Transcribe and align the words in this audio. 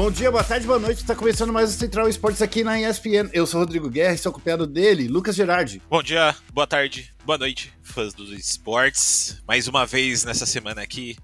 Bom 0.00 0.10
dia, 0.10 0.30
boa 0.30 0.42
tarde, 0.42 0.66
boa 0.66 0.78
noite. 0.78 1.02
Está 1.02 1.14
começando 1.14 1.52
mais 1.52 1.68
o 1.68 1.78
Central 1.78 2.08
Esportes 2.08 2.40
aqui 2.40 2.64
na 2.64 2.80
ESPN. 2.80 3.28
Eu 3.34 3.46
sou 3.46 3.60
Rodrigo 3.60 3.90
Guerra 3.90 4.14
e 4.14 4.18
sou 4.18 4.30
acompanhado 4.30 4.66
dele, 4.66 5.06
Lucas 5.06 5.36
Gerardi. 5.36 5.82
Bom 5.90 6.02
dia, 6.02 6.34
boa 6.54 6.66
tarde, 6.66 7.12
boa 7.22 7.36
noite, 7.36 7.70
fãs 7.82 8.14
dos 8.14 8.30
esportes. 8.30 9.42
Mais 9.46 9.68
uma 9.68 9.84
vez 9.84 10.24
nessa 10.24 10.46
semana 10.46 10.80
aqui, 10.80 11.18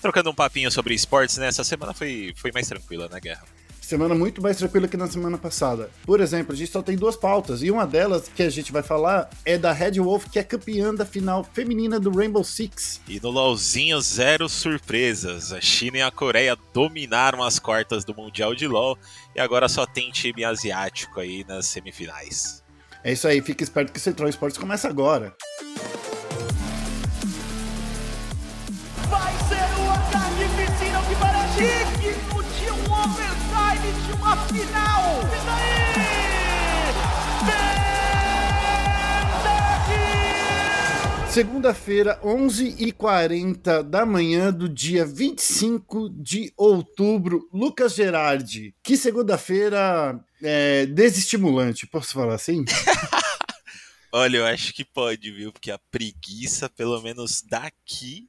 trocando 0.00 0.30
um 0.30 0.34
papinho 0.34 0.70
sobre 0.70 0.94
esportes, 0.94 1.38
né? 1.38 1.48
Essa 1.48 1.64
semana 1.64 1.92
foi, 1.92 2.32
foi 2.36 2.52
mais 2.54 2.68
tranquila, 2.68 3.08
né, 3.08 3.18
Guerra? 3.18 3.42
Semana 3.90 4.14
muito 4.14 4.40
mais 4.40 4.56
tranquila 4.56 4.86
que 4.86 4.96
na 4.96 5.08
semana 5.08 5.36
passada. 5.36 5.90
Por 6.06 6.20
exemplo, 6.20 6.52
a 6.52 6.56
gente 6.56 6.70
só 6.70 6.80
tem 6.80 6.96
duas 6.96 7.16
pautas, 7.16 7.60
e 7.60 7.72
uma 7.72 7.84
delas 7.84 8.28
que 8.32 8.44
a 8.44 8.48
gente 8.48 8.70
vai 8.70 8.84
falar 8.84 9.28
é 9.44 9.58
da 9.58 9.72
Red 9.72 9.98
Wolf, 9.98 10.26
que 10.30 10.38
é 10.38 10.44
campeã 10.44 10.94
da 10.94 11.04
final 11.04 11.42
feminina 11.42 11.98
do 11.98 12.08
Rainbow 12.08 12.44
Six. 12.44 13.00
E 13.08 13.18
no 13.18 13.30
LoLzinho, 13.30 14.00
zero 14.00 14.48
surpresas. 14.48 15.52
A 15.52 15.60
China 15.60 15.98
e 15.98 16.02
a 16.02 16.10
Coreia 16.12 16.56
dominaram 16.72 17.42
as 17.42 17.58
quartas 17.58 18.04
do 18.04 18.14
Mundial 18.14 18.54
de 18.54 18.68
LoL, 18.68 18.96
e 19.34 19.40
agora 19.40 19.68
só 19.68 19.84
tem 19.84 20.12
time 20.12 20.44
asiático 20.44 21.18
aí 21.18 21.44
nas 21.48 21.66
semifinais. 21.66 22.62
É 23.02 23.12
isso 23.12 23.26
aí, 23.26 23.42
fica 23.42 23.64
esperto 23.64 23.90
que 23.92 23.98
o 23.98 24.00
Central 24.00 24.28
Esportes 24.28 24.56
começa 24.56 24.86
agora. 24.86 25.34
Vai 29.08 29.32
ser 29.48 29.80
o 29.80 29.90
ataque 29.90 30.44
piscina 30.56 31.02
que 31.08 31.16
um 32.26 32.29
uma 34.30 34.36
final. 34.46 35.20
E 35.22 35.46
daí? 35.46 35.80
Segunda-feira, 41.30 42.20
11h40 42.24 43.84
da 43.84 44.04
manhã 44.04 44.52
do 44.52 44.68
dia 44.68 45.04
25 45.06 46.10
de 46.10 46.52
outubro. 46.56 47.48
Lucas 47.52 47.94
Gerardi, 47.94 48.74
que 48.82 48.96
segunda-feira 48.96 50.18
é, 50.42 50.86
desestimulante, 50.86 51.86
posso 51.86 52.12
falar 52.12 52.34
assim? 52.34 52.64
Olha, 54.12 54.38
eu 54.38 54.46
acho 54.46 54.72
que 54.74 54.84
pode, 54.84 55.30
viu? 55.30 55.52
Porque 55.52 55.70
a 55.70 55.78
preguiça, 55.90 56.68
pelo 56.68 57.00
menos 57.00 57.42
daqui, 57.42 58.28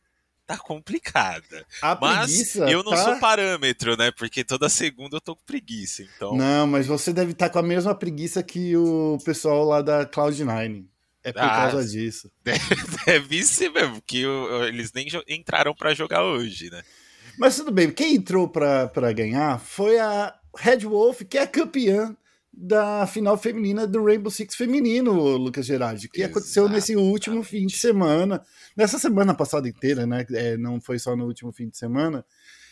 tá 0.51 0.57
complicada. 0.57 1.65
A 1.81 1.95
mas 1.99 2.25
preguiça 2.27 2.69
eu 2.69 2.83
não 2.83 2.91
tá- 2.91 3.03
sou 3.03 3.15
parâmetro, 3.19 3.95
né? 3.97 4.11
Porque 4.11 4.43
toda 4.43 4.69
segunda 4.69 5.17
eu 5.17 5.21
tô 5.21 5.35
com 5.35 5.43
preguiça. 5.45 6.03
Então, 6.03 6.35
Não, 6.35 6.67
mas 6.67 6.87
você 6.87 7.11
deve 7.13 7.31
estar 7.31 7.49
com 7.49 7.59
a 7.59 7.63
mesma 7.63 7.93
preguiça 7.95 8.41
que 8.43 8.75
o 8.77 9.17
pessoal 9.23 9.63
lá 9.65 9.81
da 9.81 10.05
Cloud9. 10.05 10.85
É 11.23 11.31
por 11.31 11.43
Ah, 11.43 11.69
causa 11.69 11.87
disso. 11.87 12.31
deve 13.05 13.43
ser 13.43 13.69
mesmo, 13.69 14.01
o- 14.25 14.63
eles 14.65 14.91
nem 14.93 15.07
entraram 15.29 15.73
pra 15.75 15.93
jogar 15.93 16.23
hoje, 16.23 16.69
né? 16.71 16.81
Mas 17.37 17.55
tudo 17.55 17.71
bem, 17.71 17.91
quem 17.91 18.15
entrou 18.15 18.47
pra 18.47 19.13
ganhar 19.13 19.59
foi 19.59 19.99
a 19.99 20.33
Red 20.57 20.79
Wolf, 20.79 21.21
que 21.29 21.37
é 21.37 21.43
a 21.43 21.47
campeã 21.47 22.15
da 22.53 23.07
final 23.07 23.37
feminina 23.37 23.87
do 23.87 24.03
Rainbow 24.03 24.29
Six 24.29 24.55
feminino, 24.55 25.13
Lucas 25.37 25.65
Gerardi, 25.65 26.09
que 26.09 26.23
aconteceu 26.23 26.67
nesse 26.67 26.95
último 26.95 27.43
fim 27.43 27.65
de 27.65 27.77
semana, 27.77 28.41
nessa 28.75 28.99
semana 28.99 29.33
passada 29.33 29.69
inteira, 29.69 30.05
né? 30.05 30.25
É, 30.31 30.57
não 30.57 30.81
foi 30.81 30.99
só 30.99 31.15
no 31.15 31.25
último 31.25 31.51
fim 31.51 31.69
de 31.69 31.77
semana, 31.77 32.25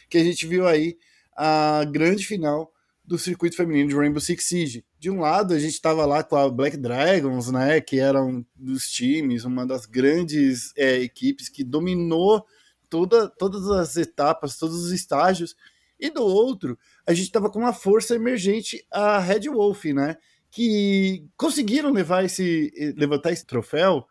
que 0.10 0.18
a 0.18 0.24
gente 0.24 0.46
viu 0.46 0.68
aí 0.68 0.98
a 1.36 1.86
grande 1.86 2.26
final 2.26 2.72
do 3.06 3.18
circuito 3.18 3.56
feminino 3.56 3.90
de 3.90 3.96
Rainbow 3.96 4.20
Six 4.20 4.44
Siege. 4.44 4.86
De 5.00 5.10
um 5.10 5.22
lado, 5.22 5.54
a 5.54 5.60
gente 5.60 5.74
estava 5.74 6.06
lá 6.06 6.24
com 6.24 6.36
a 6.36 6.48
Black 6.48 6.78
Dragons, 6.78 7.50
né? 7.50 7.82
Que 7.82 8.00
eram 8.00 8.46
dos 8.56 8.88
times, 8.88 9.46
uma 9.46 9.66
das 9.66 9.86
grandes 9.88 10.72
é, 10.78 11.00
equipes 11.00 11.50
que 11.50 11.64
dominou 11.64 12.46
toda, 12.90 13.28
todas 13.28 13.68
as 13.70 13.96
etapas, 13.96 14.58
todos 14.58 14.84
os 14.84 14.92
estágios. 14.92 15.56
E 16.00 16.10
do 16.10 16.24
outro, 16.24 16.78
a 17.06 17.14
gente 17.14 17.26
estava 17.26 17.50
com 17.50 17.60
uma 17.60 17.74
força 17.74 18.16
emergente, 18.16 18.86
a 18.92 19.20
Red 19.20 19.50
Wolf, 19.50 19.86
né? 19.86 20.16
Que 20.50 21.28
conseguiram 21.36 21.92
levar 21.92 22.24
esse, 22.24 22.72
levantar 22.96 23.32
esse 23.32 23.46
troféu 23.46 24.08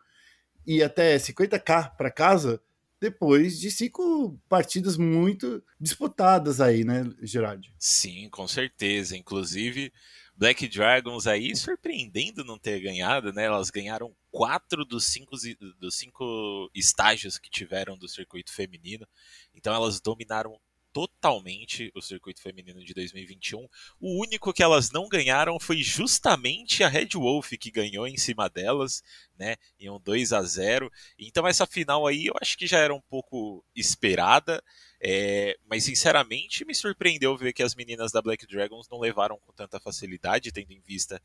e 0.65 0.83
até 0.83 1.17
50k 1.17 1.95
para 1.95 2.11
casa 2.11 2.61
depois 3.01 3.59
de 3.59 3.71
cinco 3.71 4.37
partidas 4.47 4.97
muito 4.97 5.63
disputadas 5.79 6.59
aí, 6.59 6.83
né, 6.83 7.09
Gerard? 7.21 7.73
Sim, 7.79 8.29
com 8.29 8.47
certeza. 8.47 9.15
Inclusive, 9.15 9.91
Black 10.35 10.67
Dragons 10.67 11.25
aí 11.27 11.55
surpreendendo 11.55 12.43
não 12.43 12.57
ter 12.57 12.79
ganhado, 12.79 13.31
né? 13.33 13.45
Elas 13.45 13.69
ganharam 13.69 14.15
quatro 14.31 14.85
dos 14.85 15.05
cinco, 15.05 15.35
dos 15.79 15.95
cinco 15.95 16.69
estágios 16.73 17.37
que 17.37 17.49
tiveram 17.49 17.97
do 17.97 18.07
circuito 18.07 18.53
feminino. 18.53 19.07
Então 19.53 19.73
elas 19.73 19.99
dominaram 19.99 20.59
totalmente 20.91 21.91
o 21.95 22.01
circuito 22.01 22.41
feminino 22.41 22.83
de 22.83 22.93
2021. 22.93 23.67
O 23.99 24.21
único 24.21 24.53
que 24.53 24.63
elas 24.63 24.91
não 24.91 25.07
ganharam 25.07 25.59
foi 25.59 25.77
justamente 25.81 26.83
a 26.83 26.87
Red 26.87 27.09
Wolf 27.13 27.51
que 27.59 27.71
ganhou 27.71 28.07
em 28.07 28.17
cima 28.17 28.49
delas, 28.49 29.03
né, 29.37 29.55
em 29.79 29.89
um 29.89 29.99
2 29.99 30.33
a 30.33 30.41
0. 30.41 30.91
Então 31.17 31.47
essa 31.47 31.65
final 31.65 32.07
aí 32.07 32.27
eu 32.27 32.33
acho 32.41 32.57
que 32.57 32.67
já 32.67 32.79
era 32.79 32.93
um 32.93 33.01
pouco 33.01 33.63
esperada, 33.75 34.63
é, 35.01 35.57
mas 35.69 35.83
sinceramente 35.83 36.65
me 36.65 36.75
surpreendeu 36.75 37.37
ver 37.37 37.53
que 37.53 37.63
as 37.63 37.75
meninas 37.75 38.11
da 38.11 38.21
Black 38.21 38.45
Dragons 38.47 38.87
não 38.89 38.99
levaram 38.99 39.37
com 39.39 39.53
tanta 39.53 39.79
facilidade, 39.79 40.51
tendo 40.51 40.71
em 40.71 40.81
vista 40.81 41.21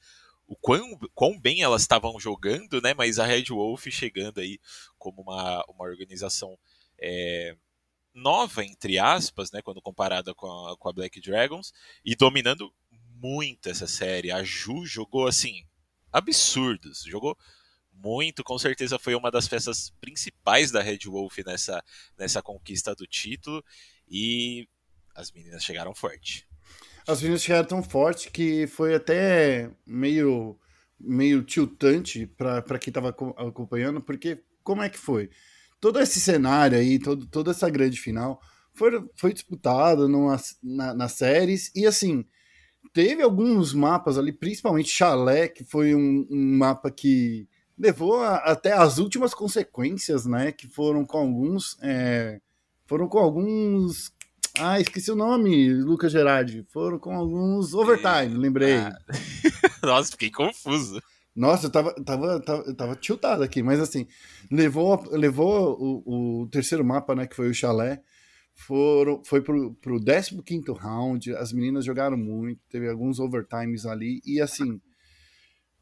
o 0.46 0.54
quão, 0.56 0.98
quão 1.14 1.38
bem 1.38 1.62
elas 1.62 1.82
estavam 1.82 2.20
jogando, 2.20 2.80
né? 2.82 2.92
Mas 2.94 3.18
a 3.18 3.24
Red 3.24 3.46
Wolf 3.48 3.86
chegando 3.90 4.40
aí 4.40 4.58
como 4.98 5.22
uma, 5.22 5.64
uma 5.68 5.84
organização 5.84 6.58
é, 6.98 7.56
nova, 8.14 8.64
entre 8.64 8.98
aspas, 8.98 9.50
né? 9.50 9.60
Quando 9.60 9.82
comparada 9.82 10.34
com 10.34 10.46
a, 10.46 10.76
com 10.76 10.88
a 10.88 10.92
Black 10.92 11.20
Dragons, 11.20 11.72
e 12.04 12.14
dominando 12.14 12.72
muito 13.20 13.68
essa 13.68 13.86
série. 13.86 14.30
A 14.30 14.42
Ju 14.42 14.86
jogou 14.86 15.26
assim, 15.26 15.64
absurdos, 16.12 17.02
jogou 17.04 17.36
muito, 17.92 18.42
com 18.42 18.58
certeza 18.58 18.98
foi 18.98 19.14
uma 19.14 19.30
das 19.30 19.48
peças 19.48 19.90
principais 20.00 20.70
da 20.70 20.82
Red 20.82 21.00
Wolf 21.06 21.38
nessa, 21.46 21.82
nessa 22.18 22.42
conquista 22.42 22.94
do 22.94 23.06
título 23.06 23.64
e 24.08 24.68
as 25.14 25.30
meninas 25.30 25.64
chegaram 25.64 25.94
forte. 25.94 26.46
As 27.06 27.20
meninas 27.20 27.42
chegaram 27.42 27.66
tão 27.66 27.82
forte 27.82 28.30
que 28.30 28.66
foi 28.66 28.94
até 28.94 29.70
meio 29.86 30.58
meio 30.98 31.42
tiltante 31.42 32.26
para 32.26 32.78
quem 32.78 32.90
estava 32.90 33.08
acompanhando, 33.08 34.00
porque 34.00 34.42
como 34.62 34.82
é 34.82 34.88
que 34.88 34.98
foi? 34.98 35.30
Todo 35.84 36.00
esse 36.00 36.18
cenário 36.18 36.78
aí, 36.78 36.98
todo, 36.98 37.26
toda 37.26 37.50
essa 37.50 37.68
grande 37.68 38.00
final 38.00 38.40
foi, 38.72 39.06
foi 39.16 39.34
disputado 39.34 40.08
numa, 40.08 40.40
na, 40.62 40.94
nas 40.94 41.12
séries 41.12 41.70
e 41.76 41.84
assim 41.84 42.24
teve 42.94 43.20
alguns 43.20 43.74
mapas 43.74 44.16
ali, 44.16 44.32
principalmente 44.32 44.88
Chalé, 44.88 45.46
que 45.46 45.62
foi 45.62 45.94
um, 45.94 46.26
um 46.30 46.56
mapa 46.56 46.90
que 46.90 47.46
levou 47.78 48.18
a, 48.18 48.36
até 48.36 48.72
as 48.72 48.96
últimas 48.96 49.34
consequências, 49.34 50.24
né? 50.24 50.52
Que 50.52 50.66
foram 50.68 51.04
com 51.04 51.18
alguns. 51.18 51.76
É, 51.82 52.40
foram 52.86 53.06
com 53.06 53.18
alguns. 53.18 54.10
Ah, 54.58 54.80
esqueci 54.80 55.10
o 55.10 55.16
nome, 55.16 55.70
Lucas 55.74 56.12
Gerardi. 56.12 56.64
Foram 56.72 56.98
com 56.98 57.14
alguns 57.14 57.74
overtime, 57.74 58.34
lembrei. 58.38 58.76
Ah. 58.76 58.96
Nossa, 59.84 60.12
fiquei 60.12 60.30
confuso. 60.30 60.98
Nossa, 61.34 61.66
eu 61.66 61.70
tava, 61.70 61.92
tava, 62.04 62.40
tava, 62.40 62.74
tava 62.74 62.96
tiltado 62.96 63.42
aqui, 63.42 63.62
mas 63.62 63.80
assim, 63.80 64.06
levou, 64.50 65.02
levou 65.10 65.76
o, 65.80 66.42
o 66.42 66.46
terceiro 66.48 66.84
mapa, 66.84 67.14
né, 67.14 67.26
que 67.26 67.34
foi 67.34 67.50
o 67.50 67.54
chalé, 67.54 68.00
foram, 68.54 69.20
foi 69.24 69.42
pro, 69.42 69.74
pro 69.74 69.98
15 70.00 70.72
round, 70.78 71.34
as 71.34 71.52
meninas 71.52 71.84
jogaram 71.84 72.16
muito, 72.16 72.60
teve 72.70 72.88
alguns 72.88 73.18
overtimes 73.18 73.84
ali, 73.84 74.22
e 74.24 74.40
assim, 74.40 74.80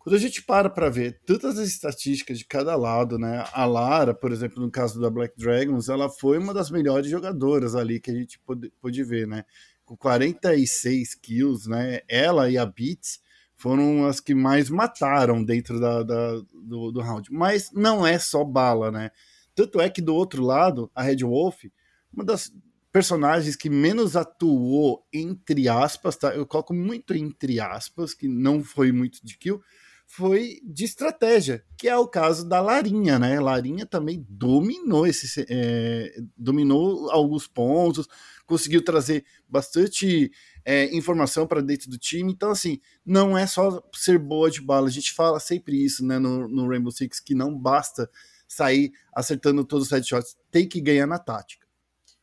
quando 0.03 0.17
a 0.17 0.19
gente 0.19 0.43
para 0.43 0.69
para 0.69 0.89
ver 0.89 1.21
tantas 1.25 1.59
as 1.59 1.69
estatísticas 1.69 2.39
de 2.39 2.45
cada 2.45 2.75
lado, 2.75 3.19
né? 3.19 3.45
A 3.53 3.65
Lara, 3.65 4.13
por 4.13 4.33
exemplo, 4.33 4.61
no 4.61 4.69
caso 4.69 5.01
da 5.01 5.09
Black 5.09 5.39
Dragons, 5.39 5.89
ela 5.89 6.11
foi 6.11 6.39
uma 6.39 6.53
das 6.53 6.73
melhores 6.73 7.09
jogadoras 7.09 7.77
ali 7.77 8.01
que 8.01 8.11
a 8.11 8.15
gente 8.15 8.37
pôde, 8.41 8.73
pôde 8.81 9.05
ver, 9.05 9.29
né? 9.29 9.45
Com 9.85 9.97
46 9.97 11.15
kills, 11.15 11.71
né? 11.71 12.01
Ela 12.09 12.51
e 12.51 12.59
a 12.59 12.67
Beats 12.67 13.21
foram 13.63 14.05
as 14.07 14.19
que 14.19 14.35
mais 14.35 14.69
mataram 14.69 15.45
dentro 15.45 15.79
da, 15.79 16.03
da 16.03 16.41
do, 16.53 16.91
do 16.91 17.01
round. 17.01 17.33
Mas 17.33 17.71
não 17.73 18.05
é 18.05 18.19
só 18.19 18.43
bala, 18.43 18.91
né? 18.91 19.13
Tanto 19.55 19.81
é 19.81 19.89
que 19.89 20.03
do 20.03 20.13
outro 20.17 20.43
lado, 20.43 20.91
a 20.93 21.01
Red 21.01 21.19
Wolf, 21.19 21.67
uma 22.13 22.25
das 22.25 22.53
personagens 22.91 23.55
que 23.55 23.71
menos 23.71 24.17
atuou, 24.17 25.07
entre 25.13 25.69
aspas, 25.69 26.17
tá? 26.17 26.35
Eu 26.35 26.45
coloco 26.45 26.75
muito 26.75 27.15
entre 27.15 27.61
aspas, 27.61 28.15
que 28.15 28.27
não 28.27 28.65
foi 28.65 28.91
muito 28.91 29.25
de 29.25 29.39
kill, 29.39 29.63
foi 30.09 30.59
de 30.65 30.85
estratégia, 30.85 31.65
que 31.79 31.89
é 31.89 31.97
o 31.97 32.09
caso 32.09 32.49
da 32.49 32.61
Larinha, 32.61 33.17
né? 33.17 33.39
Larinha 33.39 33.87
também 33.87 34.27
dominou 34.29 35.07
esse, 35.07 35.47
é, 35.49 36.13
dominou 36.37 37.09
alguns 37.13 37.47
pontos, 37.47 38.09
conseguiu 38.45 38.85
trazer 38.85 39.25
bastante 39.49 40.33
é, 40.65 40.95
informação 40.95 41.47
para 41.47 41.61
dentro 41.61 41.91
do 41.91 41.99
time. 41.99 42.33
Então, 42.33 42.51
assim, 42.51 42.81
não 43.05 43.37
é 43.37 43.47
só 43.47 43.83
ser 43.95 44.19
boa 44.19 44.51
de 44.51 44.61
bala. 44.61 44.89
A 44.89 44.91
gente 44.91 45.13
fala 45.13 45.41
sempre 45.41 45.83
isso, 45.83 46.05
né, 46.05 46.19
no, 46.19 46.49
no 46.49 46.69
Rainbow 46.69 46.93
Six, 46.93 47.21
que 47.21 47.35
não 47.35 47.57
basta 47.57 48.11
sair 48.47 48.93
acertando 49.15 49.65
todos 49.65 49.87
os 49.87 49.93
headshots, 49.93 50.37
tem 50.51 50.69
que 50.69 50.81
ganhar 50.81 51.07
na 51.07 51.19
tática. 51.19 51.67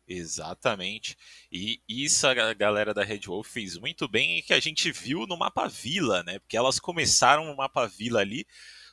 Exatamente. 0.08 1.16
E 1.52 1.82
isso 1.88 2.26
a 2.26 2.54
galera 2.54 2.94
da 2.94 3.04
Red 3.04 3.22
Wolf 3.28 3.48
fez 3.48 3.78
muito 3.78 4.08
bem 4.08 4.40
e 4.40 4.42
que 4.42 4.54
a 4.54 4.60
gente 4.60 4.92
viu 4.92 5.28
no 5.28 5.38
mapa 5.38 5.68
Vila, 5.68 6.24
né? 6.24 6.40
Porque 6.40 6.58
elas 6.58 6.80
começaram 6.80 7.46
no 7.46 7.56
mapa 7.56 7.86
Vila 7.86 8.20
ali, 8.20 8.46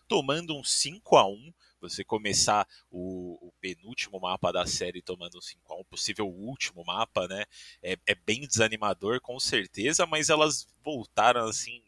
tomando 0.06 0.54
um 0.54 0.62
5 0.62 1.16
a 1.16 1.26
1 1.26 1.52
Você 1.88 2.04
começar 2.04 2.66
o, 2.90 3.48
o 3.48 3.52
penúltimo 3.60 4.20
mapa 4.20 4.52
da 4.52 4.66
série 4.66 5.02
tomando 5.02 5.38
um 5.38 5.40
5 5.40 5.72
a 5.72 5.80
1 5.80 5.84
possível 5.84 6.26
último 6.26 6.84
mapa, 6.84 7.26
né? 7.28 7.44
É, 7.82 7.96
é 8.06 8.14
bem 8.14 8.46
desanimador, 8.46 9.20
com 9.20 9.38
certeza, 9.38 10.06
mas 10.06 10.28
elas 10.28 10.66
voltaram 10.84 11.46
assim 11.46 11.82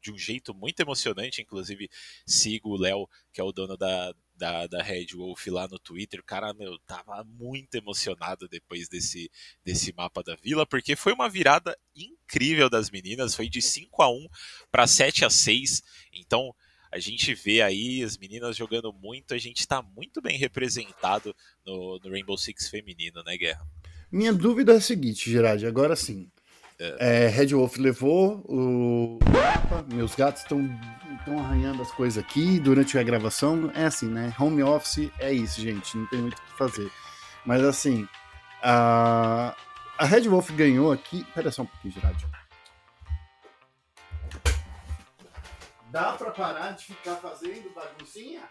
de 0.00 0.10
um 0.10 0.18
jeito 0.18 0.54
muito 0.54 0.80
emocionante. 0.80 1.42
Inclusive, 1.42 1.88
sigo 2.26 2.70
o 2.70 2.76
Léo, 2.76 3.08
que 3.32 3.40
é 3.40 3.44
o 3.44 3.52
dono 3.52 3.76
da, 3.76 4.14
da, 4.34 4.66
da 4.66 4.82
Red 4.82 5.08
Wolf 5.14 5.46
lá 5.48 5.68
no 5.68 5.78
Twitter. 5.78 6.20
O 6.20 6.24
cara, 6.24 6.52
meu, 6.54 6.78
tava 6.80 7.22
muito 7.24 7.74
emocionado 7.74 8.48
depois 8.48 8.88
desse, 8.88 9.30
desse 9.64 9.92
mapa 9.92 10.22
da 10.22 10.34
vila, 10.34 10.66
porque 10.66 10.96
foi 10.96 11.12
uma 11.12 11.28
virada 11.28 11.78
incrível 11.94 12.70
das 12.70 12.90
meninas. 12.90 13.34
Foi 13.34 13.48
de 13.48 13.60
5 13.60 14.02
a 14.02 14.10
1 14.10 14.26
para 14.70 14.86
7 14.86 15.24
a 15.24 15.30
6 15.30 15.82
Então. 16.12 16.54
A 16.90 16.98
gente 16.98 17.34
vê 17.34 17.62
aí 17.62 18.02
as 18.02 18.16
meninas 18.16 18.56
jogando 18.56 18.92
muito, 18.92 19.32
a 19.32 19.38
gente 19.38 19.60
está 19.60 19.80
muito 19.80 20.20
bem 20.20 20.36
representado 20.36 21.34
no, 21.64 22.00
no 22.02 22.10
Rainbow 22.10 22.36
Six 22.36 22.68
feminino, 22.68 23.22
né, 23.22 23.36
Guerra? 23.36 23.66
Minha 24.10 24.32
dúvida 24.32 24.72
é 24.72 24.76
a 24.76 24.80
seguinte, 24.80 25.30
Gerard, 25.30 25.64
agora 25.64 25.94
sim. 25.94 26.28
É, 26.98 27.28
Red 27.28 27.48
Wolf 27.48 27.76
levou 27.76 28.42
o 28.48 29.18
mapa, 29.30 29.84
meus 29.94 30.14
gatos 30.14 30.42
estão 30.42 30.66
arranhando 31.38 31.82
as 31.82 31.92
coisas 31.92 32.22
aqui 32.22 32.58
durante 32.58 32.98
a 32.98 33.02
gravação. 33.02 33.70
É 33.74 33.84
assim, 33.84 34.08
né? 34.08 34.34
Home 34.40 34.62
office 34.62 35.10
é 35.18 35.30
isso, 35.30 35.60
gente, 35.60 35.96
não 35.96 36.06
tem 36.06 36.20
muito 36.20 36.38
o 36.38 36.42
que 36.42 36.56
fazer. 36.56 36.90
Mas 37.44 37.62
assim, 37.62 38.08
a, 38.62 39.54
a 39.98 40.04
Red 40.06 40.22
Wolf 40.28 40.50
ganhou 40.52 40.90
aqui. 40.90 41.24
Pera 41.34 41.50
só 41.50 41.62
um 41.62 41.66
pouquinho, 41.66 41.92
Gerard. 41.92 42.26
Dá 45.90 46.12
pra 46.12 46.30
parar 46.30 46.72
de 46.72 46.84
ficar 46.84 47.16
fazendo 47.16 47.74
baguncinha? 47.74 48.42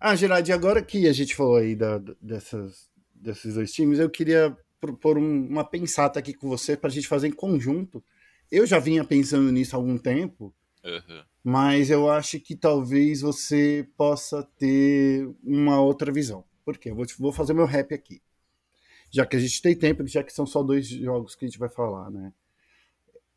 Ah, 0.00 0.16
Gerard, 0.16 0.50
agora 0.50 0.82
que 0.82 1.06
a 1.06 1.12
gente 1.12 1.36
falou 1.36 1.56
aí 1.56 1.76
da, 1.76 1.98
dessas, 2.22 2.90
desses 3.14 3.54
dois 3.54 3.70
times, 3.70 3.98
eu 3.98 4.08
queria 4.08 4.56
propor 4.80 5.18
um, 5.18 5.46
uma 5.46 5.62
pensata 5.62 6.18
aqui 6.18 6.32
com 6.32 6.48
você 6.48 6.74
para 6.74 6.88
a 6.88 6.92
gente 6.92 7.06
fazer 7.06 7.28
em 7.28 7.32
conjunto. 7.32 8.02
Eu 8.50 8.66
já 8.66 8.78
vinha 8.78 9.04
pensando 9.04 9.52
nisso 9.52 9.76
há 9.76 9.78
algum 9.78 9.98
tempo, 9.98 10.54
uhum. 10.82 11.22
mas 11.44 11.90
eu 11.90 12.10
acho 12.10 12.40
que 12.40 12.56
talvez 12.56 13.20
você 13.20 13.86
possa 13.94 14.42
ter 14.56 15.28
uma 15.44 15.82
outra 15.82 16.10
visão. 16.10 16.44
Por 16.64 16.78
quê? 16.78 16.90
Eu 16.90 16.96
vou, 16.96 17.04
vou 17.18 17.32
fazer 17.32 17.52
meu 17.52 17.66
rap 17.66 17.92
aqui. 17.92 18.22
Já 19.10 19.26
que 19.26 19.36
a 19.36 19.40
gente 19.40 19.60
tem 19.60 19.76
tempo, 19.76 20.06
já 20.06 20.22
que 20.22 20.32
são 20.32 20.46
só 20.46 20.62
dois 20.62 20.86
jogos 20.88 21.34
que 21.34 21.44
a 21.44 21.48
gente 21.48 21.58
vai 21.58 21.68
falar, 21.68 22.10
né? 22.10 22.32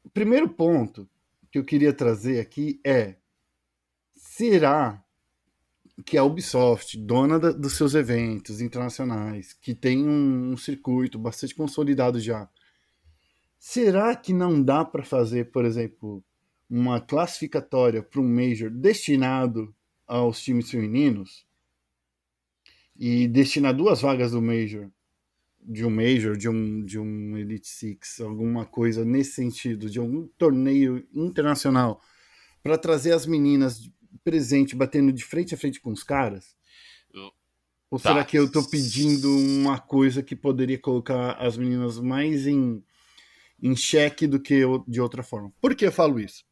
O 0.01 0.09
primeiro 0.09 0.47
ponto 0.47 1.07
que 1.51 1.57
eu 1.57 1.65
queria 1.65 1.93
trazer 1.93 2.39
aqui 2.39 2.79
é: 2.85 3.15
será 4.15 5.03
que 6.05 6.17
a 6.17 6.23
Ubisoft, 6.23 6.97
dona 6.97 7.39
da, 7.39 7.51
dos 7.51 7.73
seus 7.73 7.93
eventos 7.93 8.61
internacionais, 8.61 9.53
que 9.53 9.73
tem 9.75 10.07
um, 10.07 10.51
um, 10.51 10.57
circuito 10.57 11.19
bastante 11.19 11.53
consolidado 11.53 12.19
já, 12.19 12.49
será 13.57 14.15
que 14.15 14.31
não 14.31 14.61
dá 14.61 14.85
para 14.85 15.03
fazer, 15.03 15.51
por 15.51 15.65
exemplo, 15.65 16.23
uma 16.69 17.01
classificatória 17.01 18.01
para 18.01 18.21
um 18.21 18.27
Major 18.27 18.69
destinado 18.69 19.75
aos 20.07 20.41
times 20.41 20.69
femininos? 20.69 21.45
E 22.95 23.27
destinar 23.27 23.73
duas 23.73 24.01
vagas 24.01 24.31
do 24.31 24.41
Major, 24.41 24.89
de 25.69 25.85
um 25.85 25.89
Major, 25.91 26.35
de 26.35 26.49
um, 26.49 26.83
de 26.83 26.97
um 26.97 27.37
Elite 27.37 27.67
Six, 27.67 28.19
alguma 28.21 28.65
coisa 28.65 29.05
nesse 29.05 29.33
sentido, 29.33 29.89
de 29.89 29.99
algum 29.99 30.27
torneio 30.37 31.07
internacional, 31.13 32.01
para 32.63 32.77
trazer 32.77 33.13
as 33.13 33.27
meninas 33.27 33.89
presente 34.23 34.75
batendo 34.75 35.13
de 35.13 35.23
frente 35.23 35.53
a 35.53 35.57
frente 35.57 35.79
com 35.79 35.91
os 35.91 36.03
caras? 36.03 36.57
Ou 37.91 37.99
tá. 37.99 38.09
será 38.09 38.23
que 38.23 38.37
eu 38.37 38.45
estou 38.45 38.67
pedindo 38.67 39.35
uma 39.35 39.79
coisa 39.79 40.21
que 40.21 40.35
poderia 40.35 40.77
colocar 40.77 41.33
as 41.33 41.57
meninas 41.57 41.99
mais 41.99 42.45
em, 42.45 42.83
em 43.61 43.75
xeque 43.75 44.27
do 44.27 44.39
que 44.39 44.53
eu, 44.53 44.83
de 44.87 45.01
outra 45.01 45.23
forma? 45.23 45.51
Por 45.59 45.75
que 45.75 45.85
eu 45.85 45.91
falo 45.91 46.19
isso? 46.19 46.43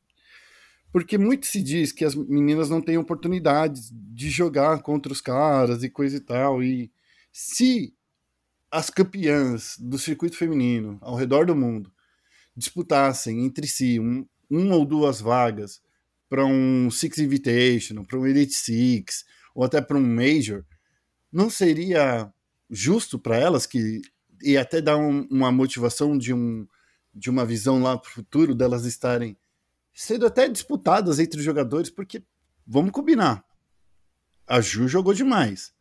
Porque 0.91 1.17
muito 1.17 1.45
se 1.45 1.61
diz 1.61 1.91
que 1.91 2.05
as 2.05 2.15
meninas 2.15 2.69
não 2.69 2.81
têm 2.81 2.97
oportunidades 2.97 3.91
de 3.93 4.29
jogar 4.29 4.81
contra 4.81 5.11
os 5.11 5.21
caras 5.21 5.83
e 5.83 5.89
coisa 5.89 6.17
e 6.17 6.19
tal. 6.19 6.63
E 6.63 6.91
se 7.31 7.93
as 8.71 8.89
campeãs 8.89 9.77
do 9.79 9.97
circuito 9.97 10.37
feminino 10.37 10.97
ao 11.01 11.15
redor 11.15 11.45
do 11.45 11.55
mundo 11.55 11.91
disputassem 12.55 13.45
entre 13.45 13.67
si 13.67 13.99
um, 13.99 14.27
uma 14.49 14.75
ou 14.75 14.85
duas 14.85 15.21
vagas 15.21 15.81
para 16.29 16.45
um 16.45 16.89
Six 16.91 17.19
Invitational, 17.19 18.05
para 18.05 18.19
um 18.19 18.27
Elite 18.27 18.53
Six, 18.53 19.25
ou 19.55 19.63
até 19.63 19.79
para 19.79 19.97
um 19.97 20.05
Major, 20.05 20.65
não 21.31 21.49
seria 21.49 22.31
justo 22.69 23.17
para 23.17 23.37
elas 23.37 23.65
que 23.65 24.01
e 24.41 24.57
até 24.57 24.81
dar 24.81 24.97
um, 24.97 25.27
uma 25.31 25.51
motivação 25.51 26.17
de 26.17 26.33
um 26.33 26.67
de 27.13 27.29
uma 27.31 27.45
visão 27.45 27.81
lá 27.81 27.97
para 27.97 28.09
o 28.09 28.11
futuro 28.11 28.53
delas 28.53 28.85
estarem 28.85 29.35
sendo 29.91 30.27
até 30.27 30.47
disputadas 30.47 31.17
entre 31.17 31.39
os 31.39 31.45
jogadores, 31.45 31.89
porque 31.89 32.23
vamos 32.65 32.91
combinar, 32.91 33.43
a 34.45 34.61
Ju 34.61 34.87
jogou 34.87 35.13
demais. 35.15 35.73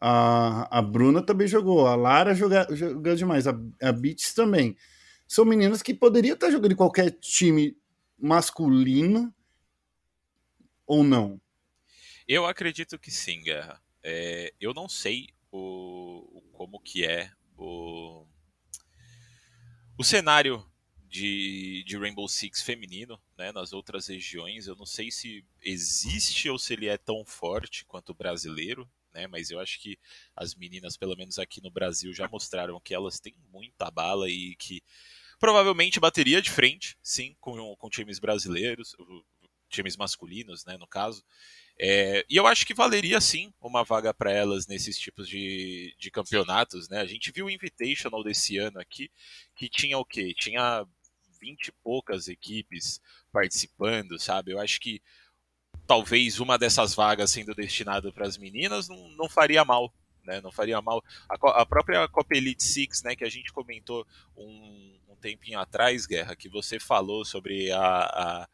A, 0.00 0.78
a 0.78 0.80
Bruna 0.80 1.20
também 1.20 1.46
jogou, 1.46 1.86
a 1.86 1.94
Lara 1.94 2.34
joga, 2.34 2.66
jogou 2.74 3.14
demais, 3.14 3.46
a, 3.46 3.52
a 3.82 3.92
Beats 3.92 4.32
também. 4.32 4.76
São 5.28 5.44
meninas 5.44 5.82
que 5.82 5.92
poderiam 5.92 6.34
estar 6.34 6.50
jogando 6.50 6.72
em 6.72 6.76
qualquer 6.76 7.10
time 7.10 7.76
masculino 8.18 9.32
ou 10.86 11.04
não? 11.04 11.40
Eu 12.26 12.46
acredito 12.46 12.98
que 12.98 13.10
sim, 13.10 13.42
Guerra. 13.42 13.82
É, 14.02 14.52
eu 14.60 14.72
não 14.72 14.88
sei 14.88 15.28
o, 15.52 16.42
como 16.52 16.80
que 16.80 17.04
é 17.04 17.30
o, 17.56 18.26
o 19.98 20.04
cenário 20.04 20.64
de, 21.08 21.84
de 21.84 21.98
Rainbow 21.98 22.28
Six 22.28 22.62
feminino 22.62 23.20
né, 23.36 23.52
nas 23.52 23.72
outras 23.72 24.06
regiões. 24.06 24.66
Eu 24.66 24.76
não 24.76 24.86
sei 24.86 25.10
se 25.10 25.44
existe 25.60 26.48
ou 26.48 26.58
se 26.58 26.72
ele 26.72 26.86
é 26.86 26.96
tão 26.96 27.24
forte 27.24 27.84
quanto 27.84 28.10
o 28.10 28.14
brasileiro, 28.14 28.88
né, 29.12 29.26
mas 29.26 29.50
eu 29.50 29.60
acho 29.60 29.80
que 29.80 29.98
as 30.36 30.54
meninas, 30.54 30.96
pelo 30.96 31.16
menos 31.16 31.38
aqui 31.38 31.62
no 31.62 31.70
Brasil, 31.70 32.12
já 32.12 32.28
mostraram 32.28 32.80
que 32.80 32.94
elas 32.94 33.20
têm 33.20 33.34
muita 33.52 33.90
bala 33.90 34.28
e 34.28 34.54
que 34.56 34.82
provavelmente 35.38 36.00
bateria 36.00 36.42
de 36.42 36.50
frente, 36.50 36.96
sim, 37.02 37.34
com, 37.40 37.74
com 37.76 37.88
times 37.88 38.18
brasileiros, 38.18 38.94
times 39.70 39.96
masculinos, 39.96 40.64
né, 40.64 40.76
no 40.76 40.86
caso. 40.86 41.24
É, 41.78 42.26
e 42.28 42.36
eu 42.36 42.46
acho 42.46 42.66
que 42.66 42.74
valeria 42.74 43.20
sim 43.22 43.54
uma 43.58 43.82
vaga 43.82 44.12
para 44.12 44.30
elas 44.30 44.66
nesses 44.66 44.98
tipos 44.98 45.26
de, 45.26 45.94
de 45.98 46.10
campeonatos, 46.10 46.90
né? 46.90 47.00
A 47.00 47.06
gente 47.06 47.32
viu 47.32 47.46
o 47.46 47.50
Invitational 47.50 48.22
desse 48.22 48.58
ano 48.58 48.78
aqui, 48.78 49.10
que 49.56 49.66
tinha 49.66 49.96
o 49.96 50.04
quê? 50.04 50.34
Tinha 50.36 50.86
20 51.40 51.68
e 51.68 51.72
poucas 51.82 52.28
equipes 52.28 53.00
participando, 53.32 54.18
sabe? 54.18 54.52
Eu 54.52 54.60
acho 54.60 54.78
que 54.78 55.00
talvez 55.90 56.38
uma 56.38 56.56
dessas 56.56 56.94
vagas 56.94 57.32
sendo 57.32 57.52
destinada 57.52 58.12
para 58.12 58.24
as 58.24 58.38
meninas 58.38 58.88
não, 58.88 59.08
não 59.16 59.28
faria 59.28 59.64
mal, 59.64 59.92
né? 60.22 60.40
Não 60.40 60.52
faria 60.52 60.80
mal. 60.80 61.02
A, 61.28 61.62
a, 61.62 61.66
própria 61.66 62.06
Copa 62.06 62.36
Elite 62.36 62.62
Six, 62.62 63.02
né, 63.02 63.16
que 63.16 63.24
a 63.24 63.28
gente 63.28 63.52
comentou 63.52 64.06
um, 64.36 64.96
um 65.08 65.16
tempinho 65.16 65.58
atrás, 65.58 66.06
Guerra, 66.06 66.36
que 66.36 66.48
você 66.48 66.78
falou 66.78 67.24
sobre 67.24 67.72
a, 67.72 67.80
a 67.82 68.48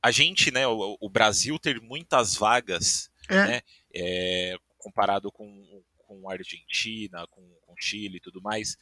a 0.00 0.10
gente, 0.12 0.52
né, 0.52 0.64
o, 0.68 0.96
o 1.00 1.10
Brasil 1.10 1.58
ter 1.58 1.80
muitas 1.80 2.36
vagas, 2.36 3.10
é. 3.28 3.34
né, 3.34 3.60
é, 3.92 4.56
comparado 4.78 5.32
com, 5.32 5.82
com 5.98 6.30
a 6.30 6.34
Argentina, 6.34 7.26
com, 7.26 7.42
com 7.66 7.74
Chile 7.76 8.18
e 8.18 8.20
tudo 8.20 8.40
mais, 8.40 8.78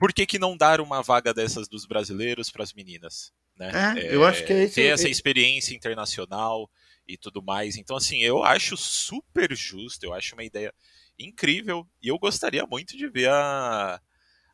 por 0.00 0.12
que, 0.12 0.26
que 0.26 0.38
não 0.38 0.56
dar 0.56 0.80
uma 0.80 1.00
vaga 1.00 1.32
dessas 1.32 1.68
dos 1.68 1.86
brasileiros 1.86 2.50
para 2.50 2.64
as 2.64 2.72
meninas? 2.72 3.32
Né? 3.60 3.70
É, 3.98 4.14
eu 4.14 4.24
acho 4.24 4.46
que 4.46 4.54
é 4.54 4.64
isso. 4.64 4.76
Ter 4.76 4.86
essa 4.86 5.06
experiência 5.06 5.74
internacional 5.74 6.70
e 7.06 7.18
tudo 7.18 7.42
mais. 7.42 7.76
Então, 7.76 7.94
assim, 7.94 8.22
eu 8.22 8.42
acho 8.42 8.74
super 8.74 9.54
justo, 9.54 10.02
eu 10.02 10.14
acho 10.14 10.34
uma 10.34 10.42
ideia 10.42 10.72
incrível 11.18 11.86
e 12.02 12.08
eu 12.08 12.18
gostaria 12.18 12.64
muito 12.66 12.96
de 12.96 13.06
ver 13.06 13.28
a, 13.28 14.00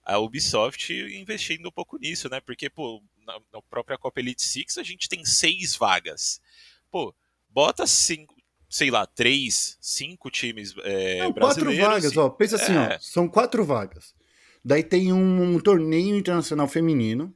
a 0.04 0.18
Ubisoft 0.18 0.92
investindo 0.92 1.68
um 1.68 1.72
pouco 1.72 1.96
nisso, 1.98 2.28
né? 2.28 2.40
Porque, 2.40 2.68
pô, 2.68 3.00
na, 3.25 3.38
na 3.52 3.62
própria 3.70 3.96
Copa 3.96 4.18
Elite 4.18 4.42
Six 4.42 4.76
a 4.76 4.82
gente 4.82 5.08
tem 5.08 5.25
seis 5.25 5.76
vagas. 5.76 6.40
Pô, 6.90 7.14
bota 7.48 7.86
cinco, 7.86 8.34
sei 8.68 8.90
lá, 8.90 9.06
três, 9.06 9.78
cinco 9.80 10.32
times 10.32 10.75
é, 10.82 11.18
Não, 11.20 11.32
brasileiros. 11.32 11.78
Quatro 11.78 11.92
vagas, 11.92 12.12
e... 12.12 12.18
ó. 12.18 12.28
Pensa 12.28 12.56
assim, 12.56 12.75
é. 12.75 12.96
ó. 12.96 12.98
São 12.98 13.28
quatro 13.28 13.64
vagas. 13.64 14.12
Daí 14.64 14.82
tem 14.82 15.12
um, 15.12 15.54
um, 15.54 15.60
torneio 15.60 16.16
internacional 16.16 16.66
feminino, 16.66 17.32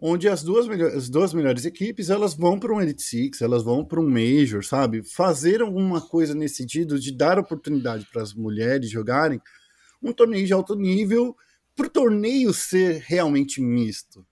onde 0.00 0.28
as 0.28 0.42
duas, 0.42 0.68
as 0.68 1.08
duas 1.08 1.34
melhores 1.34 1.64
equipes 1.64 2.08
elas 2.08 2.34
vão 2.34 2.58
para 2.58 2.72
um 2.72 2.80
Elite 2.80 3.02
Six, 3.02 3.42
elas 3.42 3.62
vão 3.62 3.84
para 3.84 4.00
um 4.00 4.08
Major, 4.08 4.64
sabe? 4.64 5.02
Fazer 5.02 5.60
alguma 5.60 6.00
coisa 6.00 6.34
nesse 6.34 6.56
sentido 6.56 6.98
de 6.98 7.12
dar 7.12 7.38
oportunidade 7.38 8.06
para 8.10 8.22
as 8.22 8.32
mulheres 8.32 8.90
jogarem 8.90 9.40
um 10.02 10.12
torneio 10.12 10.46
de 10.46 10.52
alto 10.52 10.74
nível 10.74 11.36
para 11.76 11.86
o 11.86 11.90
torneio 11.90 12.52
ser 12.52 13.02
realmente 13.06 13.60
misto. 13.60 14.26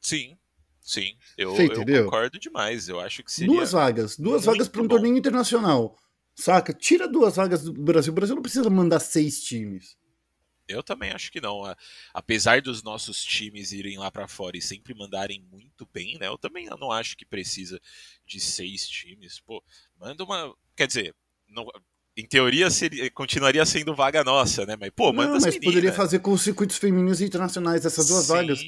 Sim, 0.00 0.36
sim. 0.80 1.14
Eu, 1.36 1.54
eu, 1.56 2.04
concordo 2.04 2.38
demais. 2.38 2.88
Eu 2.88 3.00
acho 3.00 3.22
que 3.22 3.32
seria. 3.32 3.52
Duas 3.52 3.72
vagas. 3.72 4.16
Duas 4.16 4.44
vagas 4.44 4.68
para 4.68 4.82
um 4.82 4.86
bom. 4.86 4.96
torneio 4.96 5.16
internacional. 5.16 5.96
Saca? 6.34 6.72
Tira 6.72 7.06
duas 7.06 7.36
vagas 7.36 7.62
do 7.62 7.72
Brasil. 7.72 8.12
O 8.12 8.14
Brasil 8.14 8.34
não 8.34 8.42
precisa 8.42 8.68
mandar 8.70 9.00
seis 9.00 9.42
times. 9.42 9.96
Eu 10.68 10.82
também 10.82 11.10
acho 11.10 11.30
que 11.30 11.40
não. 11.40 11.62
Apesar 12.14 12.62
dos 12.62 12.82
nossos 12.82 13.22
times 13.24 13.72
irem 13.72 13.98
lá 13.98 14.10
para 14.10 14.28
fora 14.28 14.56
e 14.56 14.62
sempre 14.62 14.94
mandarem 14.94 15.44
muito 15.50 15.88
bem, 15.92 16.18
né? 16.18 16.28
Eu 16.28 16.38
também 16.38 16.66
não 16.66 16.90
acho 16.90 17.16
que 17.16 17.24
precisa 17.24 17.80
de 18.26 18.40
seis 18.40 18.88
times. 18.88 19.40
Pô, 19.40 19.62
manda 19.98 20.24
uma. 20.24 20.54
Quer 20.76 20.86
dizer, 20.86 21.14
não, 21.48 21.66
em 22.16 22.26
teoria 22.26 22.70
seria, 22.70 23.10
continuaria 23.10 23.64
sendo 23.64 23.94
vaga 23.94 24.22
nossa, 24.22 24.66
né? 24.66 24.76
Mas, 24.78 24.90
pô, 24.90 25.12
manda 25.12 25.32
não, 25.32 25.34
mas 25.34 25.44
meninas. 25.44 25.64
poderia 25.64 25.92
fazer 25.92 26.18
com 26.20 26.32
os 26.32 26.42
circuitos 26.42 26.76
femininos 26.76 27.20
internacionais 27.20 27.84
essas 27.84 28.06
duas 28.06 28.24
Sim, 28.24 28.32
vagas. 28.32 28.60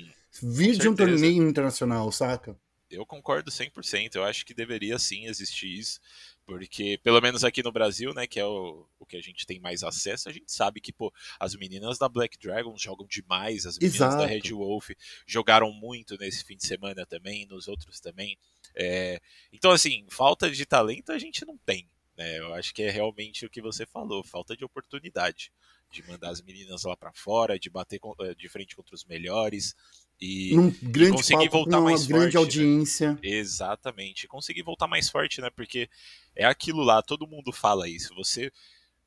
Vir 0.42 0.76
de 0.76 0.88
um 0.88 0.94
torneio 0.94 1.48
internacional, 1.48 2.10
saca? 2.10 2.56
Eu 2.90 3.04
concordo 3.06 3.50
100%. 3.50 4.16
Eu 4.16 4.24
acho 4.24 4.44
que 4.44 4.54
deveria 4.54 4.98
sim 4.98 5.26
existir 5.26 5.66
isso. 5.66 6.00
Porque, 6.46 6.98
pelo 7.02 7.20
menos 7.22 7.42
aqui 7.42 7.62
no 7.62 7.72
Brasil, 7.72 8.12
né, 8.12 8.26
que 8.26 8.38
é 8.38 8.44
o, 8.44 8.86
o 8.98 9.06
que 9.06 9.16
a 9.16 9.22
gente 9.22 9.46
tem 9.46 9.58
mais 9.58 9.82
acesso, 9.82 10.28
a 10.28 10.32
gente 10.32 10.52
sabe 10.52 10.78
que, 10.78 10.92
pô, 10.92 11.12
as 11.40 11.56
meninas 11.56 11.96
da 11.96 12.08
Black 12.08 12.38
Dragon 12.38 12.76
jogam 12.76 13.06
demais, 13.06 13.64
as 13.64 13.78
meninas 13.78 13.96
Exato. 13.96 14.18
da 14.18 14.26
Red 14.26 14.52
Wolf 14.52 14.90
jogaram 15.26 15.72
muito 15.72 16.18
nesse 16.18 16.44
fim 16.44 16.56
de 16.56 16.66
semana 16.66 17.06
também, 17.06 17.46
nos 17.46 17.66
outros 17.66 17.98
também. 17.98 18.36
É, 18.74 19.20
então, 19.52 19.70
assim, 19.70 20.04
falta 20.10 20.50
de 20.50 20.66
talento 20.66 21.12
a 21.12 21.18
gente 21.18 21.46
não 21.46 21.56
tem. 21.56 21.88
Né? 22.16 22.38
Eu 22.38 22.52
acho 22.54 22.74
que 22.74 22.82
é 22.82 22.90
realmente 22.90 23.46
o 23.46 23.50
que 23.50 23.62
você 23.62 23.86
falou, 23.86 24.22
falta 24.22 24.56
de 24.56 24.64
oportunidade 24.64 25.50
de 25.90 26.06
mandar 26.08 26.30
as 26.30 26.42
meninas 26.42 26.82
lá 26.82 26.96
para 26.96 27.12
fora, 27.12 27.58
de 27.58 27.70
bater 27.70 28.00
eh, 28.20 28.34
de 28.34 28.48
frente 28.48 28.74
contra 28.74 28.94
os 28.94 29.04
melhores 29.04 29.74
e, 30.20 30.54
Num 30.54 30.70
grande 30.82 31.10
e 31.10 31.16
conseguir 31.16 31.50
palco, 31.50 31.70
voltar 31.70 31.80
mais 31.80 32.06
grande 32.06 32.32
forte, 32.32 32.34
né? 32.34 32.40
audiência. 32.40 33.12
Né? 33.12 33.18
Exatamente, 33.22 34.28
conseguir 34.28 34.62
voltar 34.62 34.86
mais 34.86 35.08
forte, 35.08 35.40
né? 35.40 35.50
Porque 35.50 35.88
é 36.34 36.44
aquilo 36.44 36.82
lá, 36.82 37.02
todo 37.02 37.26
mundo 37.26 37.52
fala 37.52 37.88
isso. 37.88 38.14
Você 38.14 38.50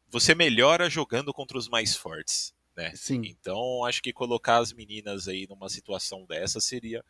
você 0.10 0.34
melhora 0.34 0.90
jogando 0.90 1.34
contra 1.34 1.58
os 1.58 1.68
mais 1.68 1.96
fortes, 1.96 2.54
né? 2.76 2.94
Sim. 2.96 3.22
Então, 3.26 3.84
acho 3.86 4.02
que 4.02 4.14
colocar 4.14 4.58
as 4.58 4.72
meninas 4.72 5.28
aí 5.28 5.46
numa 5.50 5.70
situação 5.70 6.26
dessa 6.26 6.62
seria 6.62 7.04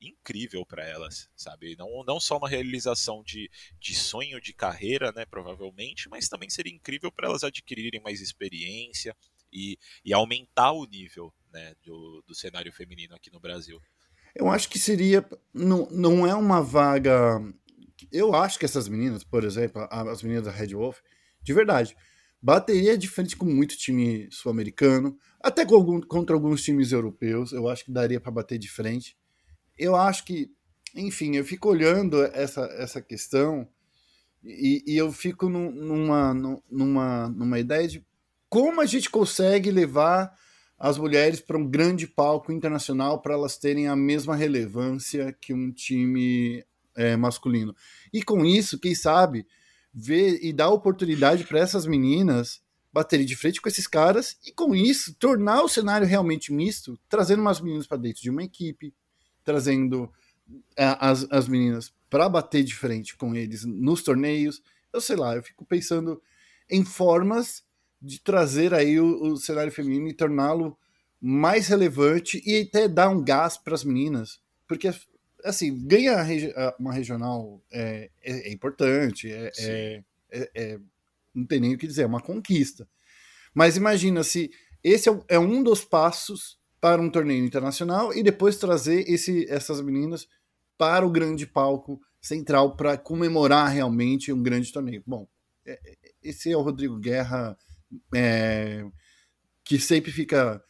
incrível 0.00 0.66
para 0.66 0.84
elas, 0.84 1.30
sabe? 1.36 1.76
Não, 1.76 2.02
não 2.04 2.18
só 2.18 2.36
uma 2.36 2.48
realização 2.48 3.22
de, 3.22 3.50
de 3.78 3.94
sonho 3.94 4.40
de 4.40 4.52
carreira, 4.52 5.12
né, 5.12 5.24
provavelmente, 5.24 6.08
mas 6.08 6.28
também 6.28 6.50
seria 6.50 6.74
incrível 6.74 7.10
para 7.12 7.28
elas 7.28 7.44
adquirirem 7.44 8.00
mais 8.00 8.20
experiência 8.20 9.16
e, 9.52 9.78
e 10.04 10.12
aumentar 10.12 10.72
o 10.72 10.84
nível 10.86 11.32
né, 11.52 11.74
do, 11.84 12.22
do 12.26 12.34
cenário 12.34 12.72
feminino 12.72 13.14
aqui 13.14 13.30
no 13.32 13.40
Brasil. 13.40 13.80
Eu 14.34 14.48
acho 14.48 14.68
que 14.68 14.78
seria. 14.78 15.24
Não, 15.52 15.88
não 15.90 16.26
é 16.26 16.34
uma 16.34 16.62
vaga. 16.62 17.40
Eu 18.10 18.34
acho 18.34 18.58
que 18.58 18.64
essas 18.64 18.88
meninas, 18.88 19.22
por 19.22 19.44
exemplo, 19.44 19.86
as 19.90 20.22
meninas 20.22 20.44
da 20.44 20.50
Red 20.50 20.74
Wolf, 20.74 20.98
de 21.42 21.52
verdade, 21.52 21.96
bateria 22.40 22.96
de 22.96 23.08
frente 23.08 23.36
com 23.36 23.44
muito 23.44 23.76
time 23.76 24.28
sul-americano, 24.30 25.16
até 25.40 25.62
algum, 25.62 26.00
contra 26.00 26.34
alguns 26.34 26.62
times 26.62 26.92
europeus. 26.92 27.52
Eu 27.52 27.68
acho 27.68 27.84
que 27.84 27.92
daria 27.92 28.20
para 28.20 28.32
bater 28.32 28.58
de 28.58 28.68
frente 28.68 29.16
eu 29.78 29.96
acho 29.96 30.24
que, 30.24 30.50
enfim, 30.94 31.36
eu 31.36 31.44
fico 31.44 31.68
olhando 31.68 32.22
essa, 32.24 32.62
essa 32.78 33.00
questão 33.00 33.68
e, 34.42 34.82
e 34.86 34.96
eu 34.96 35.10
fico 35.12 35.48
num, 35.48 35.70
numa, 35.70 36.34
numa, 36.70 37.28
numa 37.28 37.58
ideia 37.58 37.88
de 37.88 38.06
como 38.48 38.80
a 38.80 38.86
gente 38.86 39.08
consegue 39.08 39.70
levar 39.70 40.32
as 40.82 40.98
mulheres 40.98 41.40
para 41.40 41.56
um 41.56 41.64
grande 41.64 42.08
palco 42.08 42.50
internacional 42.50 43.22
para 43.22 43.34
elas 43.34 43.56
terem 43.56 43.86
a 43.86 43.94
mesma 43.94 44.34
relevância 44.34 45.32
que 45.40 45.54
um 45.54 45.70
time 45.70 46.66
é, 46.96 47.16
masculino. 47.16 47.72
E 48.12 48.20
com 48.20 48.44
isso, 48.44 48.80
quem 48.80 48.92
sabe, 48.92 49.46
ver 49.94 50.40
e 50.42 50.52
dar 50.52 50.70
oportunidade 50.70 51.44
para 51.44 51.60
essas 51.60 51.86
meninas 51.86 52.60
baterem 52.92 53.24
de 53.24 53.36
frente 53.36 53.60
com 53.60 53.68
esses 53.68 53.86
caras 53.86 54.36
e 54.44 54.50
com 54.50 54.74
isso 54.74 55.14
tornar 55.14 55.62
o 55.62 55.68
cenário 55.68 56.04
realmente 56.04 56.52
misto, 56.52 56.98
trazendo 57.08 57.42
umas 57.42 57.60
meninas 57.60 57.86
para 57.86 57.98
dentro 57.98 58.20
de 58.20 58.28
uma 58.28 58.42
equipe, 58.42 58.92
trazendo 59.44 60.12
é, 60.76 60.96
as, 60.98 61.28
as 61.30 61.46
meninas 61.46 61.94
para 62.10 62.28
bater 62.28 62.64
de 62.64 62.74
frente 62.74 63.16
com 63.16 63.36
eles 63.36 63.64
nos 63.64 64.02
torneios. 64.02 64.60
Eu 64.92 65.00
sei 65.00 65.14
lá, 65.14 65.36
eu 65.36 65.44
fico 65.44 65.64
pensando 65.64 66.20
em 66.68 66.84
formas 66.84 67.62
de 68.02 68.20
trazer 68.20 68.74
aí 68.74 68.98
o, 68.98 69.32
o 69.32 69.36
cenário 69.36 69.72
feminino 69.72 70.08
e 70.08 70.14
torná-lo 70.14 70.76
mais 71.20 71.68
relevante 71.68 72.42
e 72.44 72.62
até 72.62 72.88
dar 72.88 73.08
um 73.08 73.22
gás 73.22 73.56
para 73.56 73.74
as 73.74 73.84
meninas, 73.84 74.40
porque 74.66 74.92
assim 75.44 75.86
ganha 75.86 76.16
uma 76.78 76.92
regional 76.92 77.62
é, 77.70 78.10
é, 78.20 78.48
é 78.48 78.52
importante, 78.52 79.30
é, 79.30 79.52
é, 79.58 80.04
é, 80.30 80.50
é, 80.54 80.78
não 81.32 81.46
tem 81.46 81.60
nem 81.60 81.74
o 81.74 81.78
que 81.78 81.86
dizer, 81.86 82.02
é 82.02 82.06
uma 82.06 82.20
conquista. 82.20 82.88
Mas 83.54 83.76
imagina 83.76 84.24
se 84.24 84.50
esse 84.82 85.08
é 85.28 85.38
um 85.38 85.62
dos 85.62 85.84
passos 85.84 86.58
para 86.80 87.00
um 87.00 87.08
torneio 87.08 87.44
internacional 87.44 88.12
e 88.12 88.22
depois 88.22 88.56
trazer 88.56 89.08
esse, 89.08 89.48
essas 89.48 89.80
meninas 89.80 90.26
para 90.76 91.06
o 91.06 91.10
grande 91.10 91.46
palco 91.46 92.00
central 92.20 92.76
para 92.76 92.98
comemorar 92.98 93.68
realmente 93.68 94.32
um 94.32 94.42
grande 94.42 94.72
torneio. 94.72 95.02
Bom, 95.06 95.28
é, 95.64 95.72
é, 95.72 95.96
esse 96.22 96.50
é 96.50 96.56
o 96.56 96.62
Rodrigo 96.62 96.98
Guerra 96.98 97.56
é, 98.14 98.84
que 99.64 99.78
sempre 99.78 100.12
fica 100.12 100.62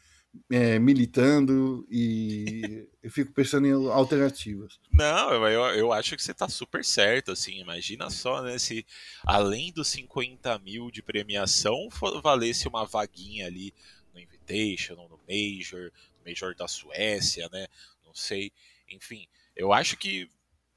é, 0.51 0.79
militando 0.79 1.87
e 1.91 2.89
eu 3.03 3.11
fico 3.11 3.33
pensando 3.33 3.67
em 3.67 3.73
alternativas. 3.91 4.79
Não, 4.91 5.33
eu, 5.47 5.63
eu 5.75 5.93
acho 5.93 6.17
que 6.17 6.23
você 6.23 6.33
está 6.33 6.49
super 6.49 6.85
certo, 6.85 7.33
assim, 7.33 7.61
imagina 7.61 8.09
só, 8.11 8.43
né, 8.43 8.59
se 8.59 8.87
além 9.25 9.73
dos 9.73 9.89
50 9.89 10.59
mil 10.61 10.91
de 10.91 11.03
premiação 11.03 11.89
valesse 12.23 12.69
uma 12.69 12.87
vaguinha 12.87 13.47
ali 13.47 13.75
no 14.15 14.21
Invitational, 14.21 15.09
no 15.09 15.21
Major, 15.29 15.91
Major 16.25 16.55
da 16.55 16.69
Suécia, 16.69 17.49
né? 17.53 17.67
Não 18.05 18.15
sei. 18.15 18.53
Enfim, 18.91 19.27
eu 19.57 19.73
acho 19.73 19.97
que 19.97 20.29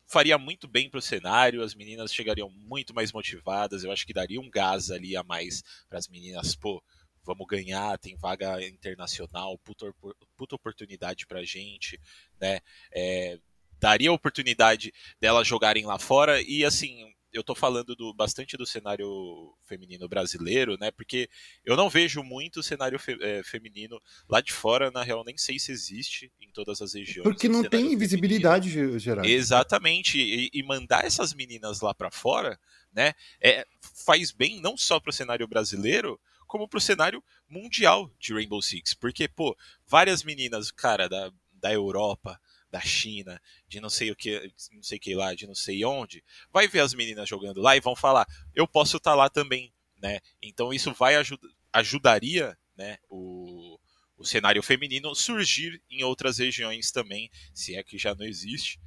faria 0.08 0.38
muito 0.38 0.68
bem 0.68 0.90
para 0.90 1.00
o 1.00 1.02
cenário, 1.02 1.64
as 1.64 1.76
meninas 1.76 2.14
chegariam 2.14 2.50
muito 2.50 2.94
mais 2.94 3.12
motivadas, 3.12 3.84
eu 3.84 3.92
acho 3.92 4.06
que 4.06 4.14
daria 4.14 4.40
um 4.40 4.50
gás 4.50 4.92
ali 4.92 5.16
a 5.16 5.24
mais 5.24 5.64
para 5.90 5.98
as 5.98 6.08
meninas, 6.08 6.56
pô, 6.56 6.84
vamos 7.24 7.48
ganhar, 7.48 7.98
tem 7.98 8.16
vaga 8.16 8.66
internacional, 8.66 9.58
puta, 9.58 9.92
puta 10.38 10.56
oportunidade 10.56 11.26
pra 11.26 11.44
gente, 11.44 12.00
né? 12.40 12.60
É, 12.94 13.40
daria 13.80 14.12
oportunidade 14.12 14.94
delas 15.20 15.48
jogarem 15.48 15.86
lá 15.86 15.98
fora 15.98 16.42
e 16.42 16.64
assim, 16.64 17.15
eu 17.36 17.44
tô 17.44 17.54
falando 17.54 17.96
do, 17.96 18.14
bastante 18.14 18.56
do 18.56 18.66
cenário 18.66 19.54
feminino 19.66 20.08
brasileiro, 20.08 20.78
né? 20.80 20.90
Porque 20.90 21.30
eu 21.66 21.76
não 21.76 21.90
vejo 21.90 22.24
muito 22.24 22.64
cenário 22.64 22.98
fe, 22.98 23.18
é, 23.22 23.44
feminino 23.44 24.02
lá 24.30 24.40
de 24.40 24.54
fora, 24.54 24.90
na 24.90 25.04
real, 25.04 25.24
nem 25.26 25.38
sei 25.38 25.60
se 25.60 25.72
existe 25.72 26.32
em 26.40 26.50
todas 26.52 26.82
as 26.82 26.94
regiões. 26.94 27.24
Porque 27.24 27.50
não 27.50 27.64
tem 27.64 27.96
visibilidade, 27.98 29.00
geral. 29.00 29.26
Exatamente. 29.26 30.18
E, 30.18 30.50
e, 30.54 30.64
mandar 30.64 31.06
essas 31.06 31.34
meninas 31.34 31.82
lá 31.82 31.94
para 31.94 32.10
fora, 32.10 32.58
né? 32.94 33.14
É, 33.42 33.66
faz 34.06 34.32
bem 34.32 34.62
não 34.62 34.78
só 34.78 35.00
para 35.00 35.10
o 35.10 35.14
cenário 35.14 35.48
brasileiro, 35.48 36.20
como 36.48 36.70
para 36.70 36.78
o 36.78 36.82
cenário 36.82 37.22
mundial 37.50 38.10
de 38.18 38.34
Rainbow 38.34 38.62
Six. 38.62 38.94
Porque, 38.94 39.28
pô, 39.28 39.58
várias 39.86 40.24
meninas, 40.24 40.72
cara, 40.72 41.10
da, 41.10 41.32
da 41.54 41.74
Europa, 41.74 42.40
da 42.76 42.82
China, 42.82 43.42
de 43.70 43.80
não 43.80 43.90
sei 43.90 44.12
o 44.12 44.16
que, 44.16 44.52
não 44.74 44.84
sei 44.84 45.00
que 45.00 45.16
lá, 45.16 45.34
de 45.34 45.48
não 45.48 45.56
sei 45.56 45.86
onde, 45.86 46.22
vai 46.52 46.68
ver 46.68 46.82
as 46.82 46.94
meninas 46.94 47.30
jogando 47.30 47.62
lá 47.62 47.78
e 47.78 47.80
vão 47.80 47.96
falar, 47.96 48.28
eu 48.54 48.68
posso 48.68 48.98
estar 48.98 49.12
tá 49.12 49.16
lá 49.16 49.30
também, 49.30 49.74
né? 50.02 50.20
Então 50.42 50.74
isso 50.74 50.94
vai 50.94 51.16
ajud 51.16 51.40
ajudaria, 51.72 52.58
né, 52.78 52.98
o, 53.10 53.78
o 54.18 54.26
cenário 54.26 54.64
feminino 54.64 55.14
surgir 55.14 55.82
em 55.90 56.04
outras 56.04 56.38
regiões 56.38 56.92
também, 56.92 57.30
se 57.54 57.76
é 57.76 57.84
que 57.84 57.98
já 57.98 58.14
não 58.14 58.26
existe. 58.26 58.80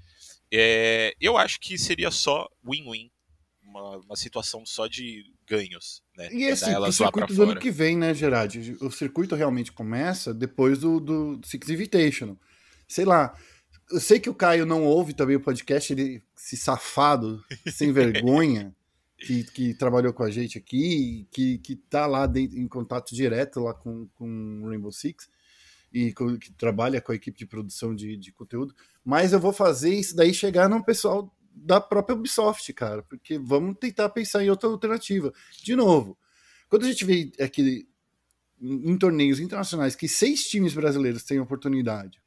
É, 0.51 1.15
eu 1.21 1.37
acho 1.37 1.61
que 1.61 1.77
seria 1.79 2.11
só 2.11 2.47
win-win, 2.65 3.11
uma, 3.63 3.99
uma, 3.99 4.17
situação 4.17 4.65
só 4.65 4.87
de 4.87 5.25
ganhos, 5.47 6.03
né? 6.17 6.31
E 6.33 6.45
esse 6.45 6.65
o 6.75 6.93
circuito 6.93 7.35
do 7.35 7.43
ano 7.43 7.61
que 7.61 7.71
vem, 7.71 7.97
né, 7.97 8.15
Gerard? 8.15 8.77
O 8.81 8.91
circuito 8.91 9.35
realmente 9.35 9.71
começa 9.71 10.33
depois 10.33 10.79
do, 10.79 10.99
do 10.99 11.41
Six 11.45 11.69
Invitational. 11.69 12.39
Sei 12.89 13.05
lá, 13.05 13.35
eu 13.91 14.01
sei 14.01 14.21
que 14.21 14.31
o 14.31 14.35
Caio 14.35 14.67
não 14.67 14.85
ouve 14.85 15.15
também 15.15 15.37
o 15.37 15.41
podcast, 15.41 15.93
ele, 15.93 16.23
esse 16.37 16.57
safado, 16.57 17.43
sem 17.73 17.93
vergonha, 17.93 18.75
que, 19.19 19.45
que 19.45 19.75
trabalhou 19.75 20.13
com 20.13 20.23
a 20.23 20.31
gente 20.31 20.59
aqui, 20.59 21.27
que, 21.31 21.59
que 21.59 21.77
tá 21.77 22.07
lá 22.07 22.27
dentro, 22.27 22.59
em 22.59 22.69
contato 22.69 23.15
direto 23.15 23.61
lá 23.61 23.75
com, 23.75 24.07
com 24.15 24.67
Rainbow 24.69 24.93
Six, 24.93 25.29
e 25.93 26.13
com, 26.13 26.39
que 26.39 26.53
trabalha 26.53 27.01
com 27.01 27.13
a 27.13 27.15
equipe 27.15 27.39
de 27.39 27.47
produção 27.47 27.95
de, 27.95 28.17
de 28.17 28.33
conteúdo. 28.33 28.75
Mas 29.05 29.33
eu 29.33 29.41
vou 29.41 29.53
fazer 29.53 29.95
isso 29.95 30.15
daí 30.15 30.35
chegar 30.35 30.69
no 30.69 30.85
pessoal 30.85 31.35
da 31.51 31.81
própria 31.81 32.15
Ubisoft, 32.15 32.73
cara, 32.73 33.03
porque 33.03 33.39
vamos 33.39 33.77
tentar 33.81 34.09
pensar 34.11 34.45
em 34.45 34.51
outra 34.51 34.69
alternativa. 34.69 35.33
De 35.63 35.75
novo, 35.75 36.17
quando 36.69 36.85
a 36.85 36.89
gente 36.89 37.05
vê 37.05 37.33
aqui 37.41 37.89
em, 38.61 38.93
em 38.93 38.99
torneios 38.99 39.41
internacionais 39.41 39.97
que 39.97 40.07
seis 40.07 40.47
times 40.47 40.75
brasileiros 40.75 41.25
têm 41.25 41.41
oportunidade, 41.41 42.21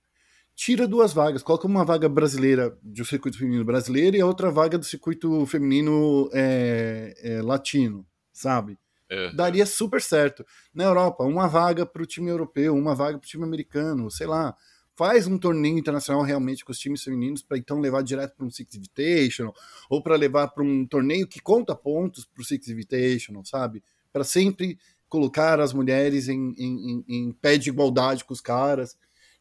tira 0.62 0.88
duas 0.88 1.12
vagas, 1.12 1.42
coloca 1.42 1.66
uma 1.66 1.84
vaga 1.84 2.08
brasileira 2.08 2.78
do 2.84 3.04
circuito 3.04 3.36
feminino 3.36 3.66
brasileiro 3.66 4.16
e 4.16 4.22
a 4.22 4.26
outra 4.28 4.52
vaga 4.52 4.78
do 4.78 4.86
circuito 4.86 5.44
feminino 5.48 6.30
é, 6.32 7.16
é, 7.18 7.42
latino, 7.42 8.06
sabe? 8.32 8.78
É. 9.10 9.34
Daria 9.34 9.66
super 9.66 10.00
certo. 10.00 10.46
Na 10.72 10.84
Europa, 10.84 11.24
uma 11.24 11.48
vaga 11.48 11.84
para 11.84 12.04
o 12.04 12.06
time 12.06 12.30
europeu, 12.30 12.76
uma 12.76 12.94
vaga 12.94 13.18
para 13.18 13.26
o 13.26 13.28
time 13.28 13.44
americano, 13.44 14.12
sei 14.12 14.28
lá. 14.28 14.56
Faz 14.96 15.26
um 15.26 15.36
torneio 15.36 15.80
internacional 15.80 16.22
realmente 16.22 16.64
com 16.64 16.72
os 16.72 16.78
times 16.78 17.02
femininos 17.04 17.42
para 17.42 17.58
então 17.58 17.80
levar 17.80 18.04
direto 18.04 18.36
para 18.36 18.46
um 18.46 18.52
Six 18.52 18.76
Invitational 18.76 19.56
ou 19.90 20.04
para 20.04 20.16
levar 20.16 20.50
para 20.50 20.64
um 20.64 20.86
torneio 20.86 21.28
que 21.28 21.42
conta 21.42 21.76
pontos 21.76 22.24
para 22.24 22.40
o 22.40 22.46
Six 22.46 22.68
Invitational, 22.68 23.44
sabe? 23.44 23.84
Para 24.14 24.24
sempre 24.24 24.78
colocar 25.10 25.60
as 25.60 25.74
mulheres 25.74 26.30
em, 26.30 26.54
em, 26.56 26.92
em, 26.92 27.06
em 27.08 27.32
pé 27.32 27.58
de 27.58 27.70
igualdade 27.70 28.24
com 28.24 28.32
os 28.32 28.42
caras 28.42 28.96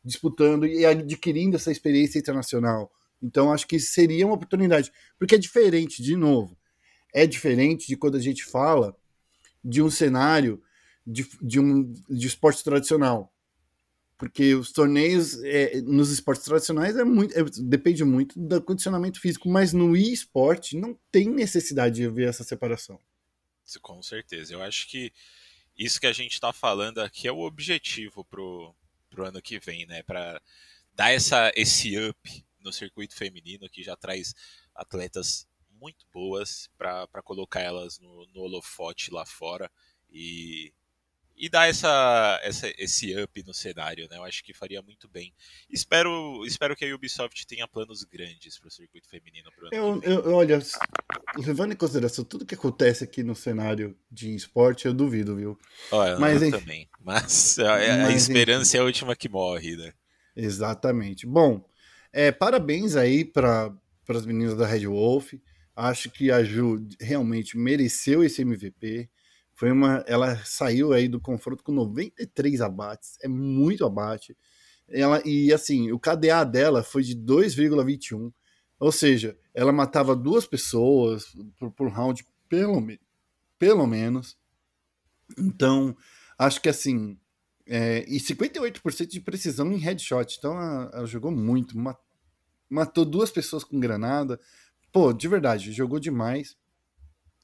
disputando 0.05 0.67
e 0.67 0.85
adquirindo 0.85 1.57
essa 1.57 1.71
experiência 1.71 2.19
internacional. 2.19 2.91
Então, 3.23 3.53
acho 3.53 3.67
que 3.67 3.79
seria 3.79 4.27
uma 4.27 4.35
oportunidade, 4.35 4.91
porque 5.19 5.35
é 5.35 5.39
diferente, 5.39 6.03
de 6.03 6.17
novo, 6.17 6.57
é 7.13 7.27
diferente 7.27 7.87
de 7.87 7.97
quando 7.97 8.17
a 8.17 8.21
gente 8.21 8.45
fala 8.45 8.97
de 9.63 9.83
um 9.83 9.91
cenário 9.91 10.63
de, 11.07 11.29
de 11.43 11.61
um 11.61 11.93
de 12.09 12.27
esporte 12.27 12.65
tradicional. 12.65 13.33
Porque 14.17 14.55
os 14.55 14.71
torneios 14.71 15.43
é, 15.43 15.81
nos 15.81 16.11
esportes 16.11 16.45
tradicionais 16.45 16.95
é 16.95 17.05
muito, 17.05 17.37
é, 17.39 17.43
depende 17.63 18.05
muito 18.05 18.39
do 18.39 18.61
condicionamento 18.61 19.19
físico, 19.19 19.49
mas 19.49 19.73
no 19.73 19.97
e-sport 19.97 20.75
não 20.75 20.99
tem 21.11 21.29
necessidade 21.31 21.97
de 21.97 22.07
haver 22.07 22.29
essa 22.29 22.45
separação. 22.45 23.01
Com 23.81 24.03
certeza. 24.03 24.53
Eu 24.53 24.63
acho 24.63 24.89
que 24.89 25.13
isso 25.77 25.99
que 25.99 26.07
a 26.07 26.13
gente 26.13 26.35
está 26.35 26.53
falando 26.53 26.99
aqui 26.99 27.29
é 27.29 27.33
o 27.33 27.41
objetivo 27.41 28.23
pro, 28.25 28.75
pro 29.11 29.27
ano 29.27 29.43
que 29.43 29.59
vem, 29.59 29.85
né? 29.87 30.03
Para 30.05 30.41
dar 30.95 31.11
essa, 31.11 31.53
esse 31.55 31.99
up 31.99 32.47
no 32.61 32.73
circuito 32.73 33.15
feminino 33.15 33.69
que 33.69 33.83
já 33.83 33.97
traz 33.97 34.35
atletas 34.75 35.47
muito 35.71 36.07
boas 36.13 36.69
para 36.79 37.23
colocar 37.25 37.61
elas 37.61 37.99
no, 37.99 38.27
no 38.29 38.41
holofote 38.43 39.11
lá 39.11 39.27
fora 39.27 39.71
e, 40.11 40.73
e 41.41 41.49
dar 41.49 41.67
essa, 41.67 42.39
essa, 42.43 42.71
esse 42.77 43.19
up 43.19 43.43
no 43.45 43.55
cenário, 43.55 44.07
né? 44.11 44.19
Eu 44.19 44.25
acho 44.25 44.45
que 44.45 44.53
faria 44.53 44.83
muito 44.83 45.09
bem. 45.09 45.33
Espero, 45.71 46.45
espero 46.45 46.77
que 46.77 46.85
a 46.85 46.95
Ubisoft 46.95 47.47
tenha 47.47 47.67
planos 47.67 48.05
grandes 48.05 48.59
para 48.59 48.69
o 48.69 48.71
circuito 48.71 49.09
feminino 49.09 49.51
pro 49.57 49.71
eu, 49.73 50.03
eu, 50.03 50.35
Olha, 50.35 50.61
levando 51.39 51.73
em 51.73 51.77
consideração 51.77 52.27
tudo 52.27 52.45
que 52.45 52.55
acontece 52.55 53.03
aqui 53.03 53.23
no 53.23 53.35
cenário 53.35 53.97
de 54.13 54.35
esporte, 54.35 54.85
eu 54.85 54.93
duvido, 54.93 55.35
viu? 55.35 55.59
Olha, 55.91 56.19
Mas, 56.19 56.43
eu 56.43 56.51
também. 56.51 56.87
Mas 57.03 57.59
a, 57.59 57.79
Mas, 57.79 57.89
a 57.89 58.13
esperança 58.13 58.69
enfim. 58.73 58.77
é 58.77 58.81
a 58.81 58.85
última 58.85 59.17
que 59.17 59.29
morre, 59.29 59.77
né? 59.77 59.95
Exatamente. 60.37 61.27
Bom, 61.27 61.67
é, 62.13 62.31
parabéns 62.31 62.97
aí 62.97 63.25
para 63.25 63.75
as 64.09 64.27
meninas 64.27 64.59
da 64.59 64.67
Red 64.67 64.87
Wolf. 64.87 65.33
Acho 65.75 66.11
que 66.11 66.31
a 66.31 66.45
Ju 66.45 66.87
realmente 67.01 67.57
mereceu 67.57 68.23
esse 68.23 68.43
MVP. 68.43 69.09
Foi 69.61 69.71
uma, 69.71 70.03
ela 70.07 70.43
saiu 70.43 70.95
aí 70.95 71.07
do 71.07 71.21
confronto 71.21 71.63
com 71.63 71.71
93 71.71 72.63
abates, 72.63 73.19
é 73.21 73.29
muito 73.29 73.85
abate. 73.85 74.35
Ela 74.89 75.21
e 75.23 75.53
assim, 75.53 75.93
o 75.93 76.01
KDA 76.01 76.45
dela 76.45 76.83
foi 76.83 77.03
de 77.03 77.15
2,21. 77.15 78.33
Ou 78.79 78.91
seja, 78.91 79.37
ela 79.53 79.71
matava 79.71 80.17
duas 80.17 80.47
pessoas 80.47 81.37
por, 81.59 81.71
por 81.73 81.91
round, 81.91 82.27
pelo, 82.49 82.83
pelo 83.59 83.87
menos. 83.87 84.35
Então, 85.37 85.95
acho 86.39 86.59
que 86.63 86.71
assim. 86.71 87.19
É, 87.67 88.03
e 88.09 88.17
58% 88.17 89.09
de 89.09 89.21
precisão 89.21 89.71
em 89.71 89.77
headshot. 89.77 90.39
Então, 90.39 90.53
ela, 90.53 90.91
ela 90.95 91.07
jogou 91.07 91.31
muito. 91.31 91.77
Matou 92.71 93.05
duas 93.05 93.31
pessoas 93.31 93.63
com 93.63 93.79
granada. 93.79 94.41
Pô, 94.91 95.13
de 95.13 95.29
verdade, 95.29 95.71
jogou 95.71 96.01
demais. 96.01 96.57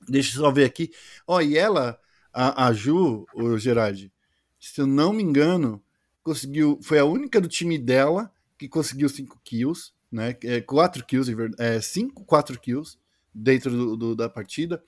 Deixa 0.08 0.38
eu 0.38 0.44
só 0.44 0.50
ver 0.50 0.64
aqui. 0.64 0.90
Ó, 1.26 1.42
e 1.42 1.58
ela, 1.58 2.00
a, 2.36 2.66
a 2.66 2.72
Ju, 2.72 3.26
o 3.34 3.58
Gerard, 3.58 4.12
se 4.60 4.80
eu 4.80 4.86
não 4.86 5.12
me 5.12 5.22
engano, 5.22 5.82
conseguiu. 6.22 6.78
Foi 6.82 6.98
a 6.98 7.04
única 7.04 7.40
do 7.40 7.48
time 7.48 7.78
dela 7.78 8.30
que 8.58 8.68
conseguiu 8.68 9.08
5 9.08 9.40
kills 9.44 9.96
né? 10.10 10.36
É, 10.44 10.60
quatro 10.60 11.04
kills, 11.04 11.30
é, 11.58 11.80
cinco, 11.80 12.24
quatro 12.24 12.58
kills 12.58 12.98
dentro 13.34 13.70
do, 13.70 13.96
do, 13.96 14.16
da 14.16 14.28
partida. 14.28 14.82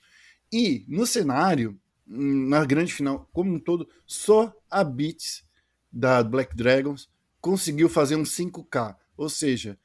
E 0.52 0.84
no 0.88 1.06
cenário, 1.06 1.78
hum, 2.08 2.48
na 2.48 2.64
grande 2.64 2.92
final, 2.92 3.28
como 3.32 3.52
um 3.52 3.58
todo, 3.58 3.88
só 4.06 4.52
a 4.70 4.82
Beats 4.82 5.44
da 5.92 6.22
Black 6.22 6.56
Dragons 6.56 7.08
conseguiu 7.40 7.88
fazer 7.88 8.16
um 8.16 8.22
5K. 8.22 8.96
Ou 9.16 9.28
seja, 9.28 9.78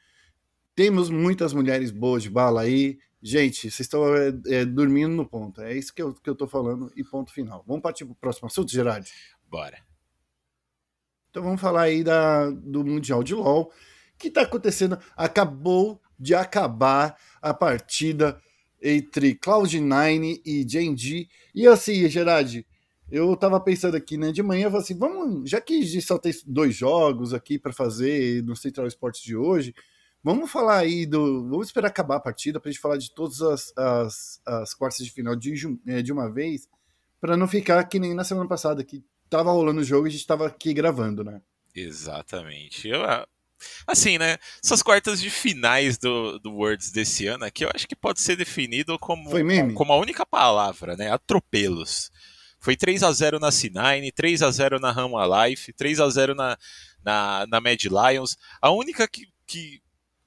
temos 0.75 1.09
muitas 1.09 1.53
mulheres 1.53 1.91
boas 1.91 2.23
de 2.23 2.29
bala 2.29 2.61
aí. 2.61 2.99
Gente, 3.21 3.61
vocês 3.71 3.81
estão 3.81 4.03
é, 4.15 4.33
é, 4.47 4.65
dormindo 4.65 5.15
no 5.15 5.25
ponto. 5.25 5.61
É 5.61 5.75
isso 5.75 5.93
que 5.93 6.01
eu, 6.01 6.13
que 6.13 6.29
eu 6.29 6.35
tô 6.35 6.47
falando 6.47 6.91
e 6.95 7.03
ponto 7.03 7.31
final. 7.31 7.63
Vamos 7.67 7.81
partir 7.81 8.05
para 8.05 8.13
o 8.13 8.15
próximo 8.15 8.47
assunto, 8.47 8.71
Gerard? 8.71 9.09
Bora. 9.49 9.77
Então 11.29 11.41
vamos 11.41 11.61
falar 11.61 11.83
aí 11.83 12.03
da, 12.03 12.49
do 12.49 12.83
Mundial 12.83 13.23
de 13.23 13.33
LoL 13.33 13.71
que 14.23 14.29
está 14.29 14.43
acontecendo? 14.43 14.97
Acabou 15.17 16.01
de 16.17 16.33
acabar 16.33 17.17
a 17.41 17.53
partida 17.53 18.39
entre 18.81 19.35
Cloud9 19.35 20.41
e 20.45 20.65
Genji. 20.67 21.29
E 21.53 21.67
assim, 21.67 22.07
Gerard, 22.07 22.65
eu 23.11 23.35
tava 23.35 23.59
pensando 23.59 23.95
aqui, 23.95 24.17
né? 24.17 24.31
De 24.31 24.41
manhã 24.41 24.65
eu 24.65 24.71
falei 24.71 24.83
assim: 24.83 24.97
vamos, 24.97 25.49
já 25.49 25.59
que 25.59 26.01
só 26.01 26.17
tem 26.17 26.33
dois 26.47 26.73
jogos 26.73 27.33
aqui 27.33 27.59
para 27.59 27.73
fazer 27.73 28.41
no 28.43 28.55
Central 28.55 28.87
Esportes 28.87 29.21
de 29.21 29.35
hoje, 29.35 29.75
vamos 30.23 30.51
falar 30.51 30.79
aí 30.79 31.05
do. 31.05 31.47
Vamos 31.49 31.67
esperar 31.67 31.89
acabar 31.89 32.15
a 32.15 32.21
partida 32.21 32.59
para 32.59 32.69
a 32.69 32.71
gente 32.71 32.81
falar 32.81 32.97
de 32.97 33.13
todas 33.13 33.41
as, 33.41 33.73
as, 33.77 34.41
as 34.45 34.73
quartas 34.73 35.05
de 35.05 35.11
final 35.11 35.35
de, 35.35 35.53
é, 35.87 36.01
de 36.01 36.11
uma 36.11 36.31
vez, 36.31 36.67
para 37.19 37.35
não 37.35 37.47
ficar 37.47 37.83
que 37.83 37.99
nem 37.99 38.13
na 38.13 38.23
semana 38.23 38.47
passada, 38.47 38.83
que 38.83 39.03
tava 39.29 39.51
rolando 39.51 39.81
o 39.81 39.83
jogo 39.83 40.07
e 40.07 40.09
a 40.09 40.11
gente 40.11 40.25
tava 40.27 40.47
aqui 40.47 40.73
gravando, 40.73 41.23
né? 41.23 41.41
Exatamente. 41.75 42.87
Eu, 42.87 43.01
Assim, 43.87 44.17
né? 44.17 44.37
Essas 44.63 44.81
quartas 44.81 45.21
de 45.21 45.29
finais 45.29 45.97
do, 45.97 46.39
do 46.39 46.51
Worlds 46.51 46.91
desse 46.91 47.27
ano 47.27 47.45
aqui, 47.45 47.65
eu 47.65 47.71
acho 47.73 47.87
que 47.87 47.95
pode 47.95 48.21
ser 48.21 48.35
definido 48.35 48.97
como, 48.99 49.29
como 49.73 49.93
a 49.93 49.97
única 49.97 50.25
palavra, 50.25 50.95
né? 50.95 51.11
Atropelos. 51.11 52.11
Foi 52.59 52.77
3 52.77 53.03
a 53.03 53.11
0 53.11 53.39
na 53.39 53.49
C9, 53.49 54.11
3 54.13 54.41
a 54.41 54.51
0 54.51 54.79
na 54.79 54.91
Rama 54.91 55.47
Life, 55.47 55.73
3 55.73 55.99
a 55.99 56.09
0 56.09 56.33
na, 56.33 56.57
na, 57.03 57.45
na 57.47 57.61
Mad 57.61 57.83
Lions. 57.83 58.37
A 58.61 58.71
única 58.71 59.07
que, 59.07 59.27
que 59.45 59.81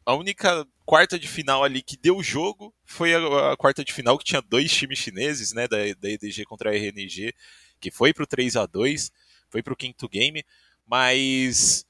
a 0.07 0.15
única 0.15 0.67
quarta 0.85 1.19
de 1.19 1.27
final 1.27 1.65
ali 1.65 1.83
que 1.83 1.97
deu 1.97 2.23
jogo 2.23 2.73
foi 2.85 3.13
a, 3.13 3.53
a, 3.53 3.57
quarta 3.57 3.85
de 3.85 3.93
final 3.93 4.17
que 4.17 4.25
tinha 4.25 4.41
dois 4.41 4.73
times 4.73 4.99
chineses, 4.99 5.53
né, 5.53 5.67
da, 5.67 5.79
da 5.99 6.09
EDG 6.09 6.45
contra 6.45 6.71
a 6.71 6.75
RNG, 6.75 7.35
que 7.81 7.91
foi 7.91 8.15
pro 8.15 8.27
3 8.27 8.57
a 8.57 8.65
2 8.67 9.11
foi 9.49 9.63
pro 9.63 9.77
quinto 9.77 10.09
game, 10.09 10.45
mas 10.87 11.85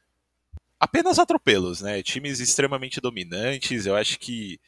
apenas 0.78 1.18
atropelos, 1.18 1.80
né? 1.80 2.02
Times 2.02 2.40
extremamente 2.40 3.00
dominantes. 3.00 3.86
Eu 3.86 3.96
acho 3.96 4.18
que 4.18 4.60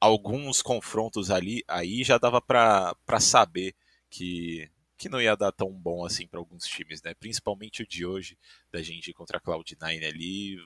alguns 0.00 0.62
confrontos 0.62 1.30
ali 1.30 1.64
aí 1.66 2.04
já 2.04 2.18
dava 2.18 2.40
para 2.40 2.94
saber 3.20 3.74
que 4.10 4.70
que 4.96 5.08
não 5.08 5.20
ia 5.22 5.36
dar 5.36 5.52
tão 5.52 5.70
bom 5.70 6.04
assim 6.04 6.26
para 6.26 6.40
alguns 6.40 6.64
times, 6.64 7.00
né? 7.02 7.14
Principalmente 7.14 7.82
o 7.82 7.86
de 7.86 8.04
hoje 8.04 8.36
da 8.72 8.82
gente 8.82 9.12
contra 9.12 9.38
a 9.38 9.40
Cloud9 9.40 10.04
ali, 10.04 10.58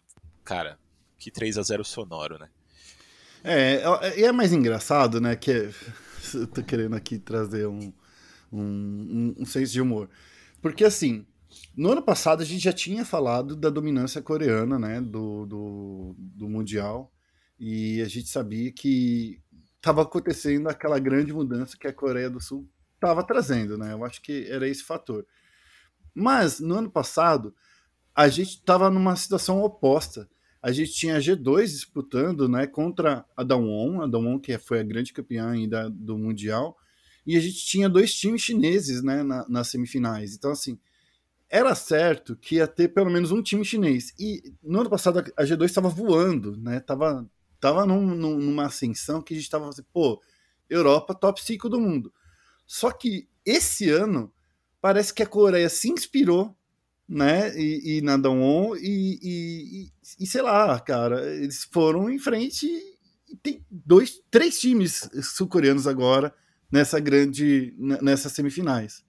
cara, 0.43 0.79
que 1.23 1.31
3 1.31 1.57
a 1.57 1.63
0 1.63 1.85
sonoro, 1.85 2.39
né? 2.39 2.49
É, 3.45 4.19
e 4.19 4.25
é 4.25 4.33
mais 4.33 4.53
engraçado, 4.53 5.21
né, 5.21 5.37
que 5.37 5.51
eu 6.35 6.47
tô 6.47 6.63
querendo 6.63 6.95
aqui 6.95 7.19
trazer 7.19 7.67
um, 7.67 7.93
um, 8.53 9.35
um 9.39 9.47
senso 9.47 9.73
de 9.73 9.81
humor. 9.81 10.09
Porque 10.61 10.85
assim, 10.85 11.27
no 11.77 11.93
ano 11.93 12.03
passado 12.03 12.43
a 12.43 12.45
gente 12.45 12.63
já 12.63 12.73
tinha 12.73 13.05
falado 13.05 13.55
da 13.55 13.71
dominância 13.71 14.21
coreana, 14.21 14.79
né, 14.79 15.01
do, 15.01 15.47
do, 15.47 16.15
do 16.19 16.49
mundial, 16.49 17.13
e 17.59 18.01
a 18.03 18.09
gente 18.09 18.29
sabia 18.29 18.73
que 18.73 19.41
estava 19.77 20.03
acontecendo 20.03 20.69
aquela 20.69 20.99
grande 20.99 21.33
mudança 21.33 21.77
que 21.79 21.87
a 21.87 21.93
Coreia 21.93 22.29
do 22.29 22.41
Sul 22.41 22.69
estava 22.95 23.25
trazendo, 23.25 23.79
né? 23.79 23.93
Eu 23.93 24.05
acho 24.05 24.21
que 24.21 24.47
era 24.49 24.67
esse 24.69 24.83
fator. 24.83 25.25
Mas 26.15 26.59
no 26.59 26.77
ano 26.77 26.91
passado 26.91 27.55
a 28.15 28.29
gente 28.29 28.51
estava 28.51 28.91
numa 28.91 29.15
situação 29.15 29.63
oposta. 29.63 30.29
A 30.63 30.71
gente 30.71 30.93
tinha 30.93 31.17
a 31.17 31.21
G2 31.21 31.67
disputando, 31.67 32.49
né, 32.49 32.67
contra 32.67 33.25
a 33.37 33.43
Dawon, 33.43 34.01
a 34.01 34.07
Dawon 34.07 34.39
que 34.39 34.57
foi 34.59 34.79
a 34.79 34.85
grande 34.85 35.13
campeã 35.13 35.51
ainda 35.51 35.91
do 35.91 36.17
mundial, 36.17 36.77
e 37.27 37.37
a 37.37 37.41
gente 37.41 37.65
tinha 37.67 37.89
dois 37.89 38.15
times 38.15 38.43
chineses, 38.43 39.03
né, 39.03 39.23
na, 39.23 39.47
nas 39.49 39.69
semifinais. 39.69 40.35
Então 40.35 40.53
assim, 40.53 40.79
era 41.53 41.75
certo 41.75 42.35
que 42.35 42.55
ia 42.55 42.67
ter 42.67 42.89
pelo 42.89 43.11
menos 43.11 43.31
um 43.31 43.43
time 43.43 43.63
chinês. 43.63 44.15
E 44.19 44.55
no 44.63 44.81
ano 44.81 44.89
passado 44.89 45.19
a 45.37 45.45
G2 45.45 45.67
estava 45.67 45.91
voando, 45.91 46.57
né? 46.57 46.81
Tava, 46.81 47.29
tava 47.61 47.85
num, 47.85 48.15
numa 48.15 48.65
ascensão 48.65 49.21
que 49.21 49.35
a 49.35 49.37
gente 49.37 49.45
estava 49.45 49.69
assim, 49.69 49.83
pô, 49.93 50.19
Europa 50.71 51.15
top 51.15 51.43
5 51.45 51.69
do 51.69 51.79
mundo. 51.79 52.11
Só 52.67 52.91
que 52.91 53.29
esse 53.45 53.91
ano 53.91 54.33
parece 54.81 55.13
que 55.13 55.23
a 55.23 55.27
Coreia 55.27 55.69
se 55.69 55.91
inspirou 55.91 56.57
né? 57.13 57.55
E, 57.59 57.99
e 57.99 58.01
na 58.01 58.17
Dawn 58.17 58.75
e, 58.77 59.19
e, 59.23 59.91
e, 60.19 60.27
sei 60.27 60.41
lá, 60.41 60.81
cara, 60.81 61.35
eles 61.35 61.69
foram 61.71 62.09
em 62.09 62.19
frente 62.19 62.67
e 62.67 63.37
tem 63.37 63.65
dois, 63.71 64.21
três 64.31 64.59
times 64.59 65.09
sul-coreanos 65.23 65.87
agora 65.87 66.35
nessa 66.71 66.99
grande, 66.99 67.75
nessas 67.79 68.33
semifinais. 68.33 69.05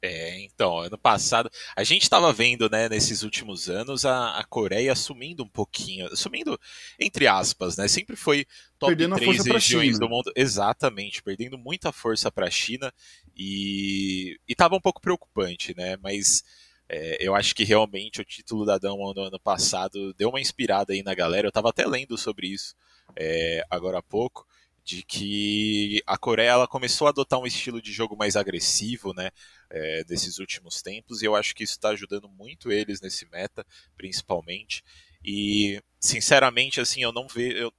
É, 0.00 0.40
então, 0.40 0.78
ano 0.78 0.96
passado, 0.96 1.50
a 1.76 1.82
gente 1.82 2.02
estava 2.02 2.32
vendo, 2.32 2.68
né, 2.70 2.88
nesses 2.88 3.22
últimos 3.22 3.68
anos, 3.68 4.04
a, 4.04 4.38
a, 4.38 4.44
Coreia 4.44 4.94
sumindo 4.94 5.42
um 5.42 5.48
pouquinho, 5.48 6.14
sumindo 6.16 6.58
entre 6.98 7.26
aspas, 7.26 7.76
né, 7.76 7.88
sempre 7.88 8.14
foi 8.14 8.44
top 8.78 8.94
perdendo 8.94 9.16
3 9.16 9.44
regiões 9.46 9.98
do 9.98 10.08
mundo, 10.08 10.32
exatamente, 10.36 11.22
perdendo 11.22 11.58
muita 11.58 11.92
força 11.92 12.30
para 12.30 12.46
a 12.46 12.50
China 12.50 12.92
e 13.36 14.38
estava 14.48 14.76
um 14.76 14.80
pouco 14.80 15.00
preocupante, 15.00 15.74
né, 15.76 15.96
mas 15.96 16.44
é, 16.92 17.16
eu 17.20 17.34
acho 17.34 17.54
que 17.54 17.64
realmente 17.64 18.20
o 18.20 18.24
título 18.24 18.66
da 18.66 18.76
Dama 18.76 19.14
no 19.14 19.22
ano 19.22 19.40
passado 19.40 20.12
deu 20.12 20.28
uma 20.28 20.40
inspirada 20.40 20.92
aí 20.92 21.02
na 21.02 21.14
galera, 21.14 21.46
eu 21.46 21.48
estava 21.48 21.70
até 21.70 21.86
lendo 21.86 22.18
sobre 22.18 22.48
isso 22.48 22.76
é, 23.16 23.64
agora 23.70 23.98
há 23.98 24.02
pouco, 24.02 24.46
de 24.84 25.02
que 25.02 26.02
a 26.06 26.18
Coreia 26.18 26.50
ela 26.50 26.68
começou 26.68 27.06
a 27.06 27.10
adotar 27.10 27.38
um 27.38 27.46
estilo 27.46 27.80
de 27.80 27.90
jogo 27.92 28.14
mais 28.14 28.36
agressivo, 28.36 29.14
né, 29.14 29.30
é, 29.70 30.04
desses 30.04 30.38
últimos 30.38 30.82
tempos, 30.82 31.22
e 31.22 31.24
eu 31.24 31.34
acho 31.34 31.54
que 31.54 31.64
isso 31.64 31.74
está 31.74 31.90
ajudando 31.90 32.28
muito 32.28 32.70
eles 32.70 33.00
nesse 33.00 33.26
meta, 33.30 33.64
principalmente. 33.96 34.84
E 35.24 35.80
sinceramente, 35.98 36.80
assim, 36.80 37.02
eu 37.02 37.12
não 37.12 37.26
vejo. 37.26 37.72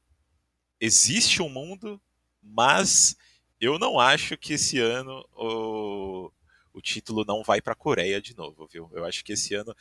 Existe 0.80 1.42
um 1.42 1.50
mundo, 1.50 2.02
mas 2.42 3.16
eu 3.60 3.78
não 3.78 4.00
acho 4.00 4.38
que 4.38 4.54
esse 4.54 4.80
ano 4.80 5.24
o, 5.34 6.32
o 6.74 6.82
título 6.82 7.24
não 7.26 7.44
vai 7.44 7.62
para 7.62 7.74
a 7.74 7.76
Coreia 7.76 8.22
de 8.22 8.36
novo, 8.36 8.68
viu? 8.72 8.90
Eu 8.94 9.06
acho 9.06 9.24
que 9.24 9.34
esse 9.34 9.54
ano 9.54 9.76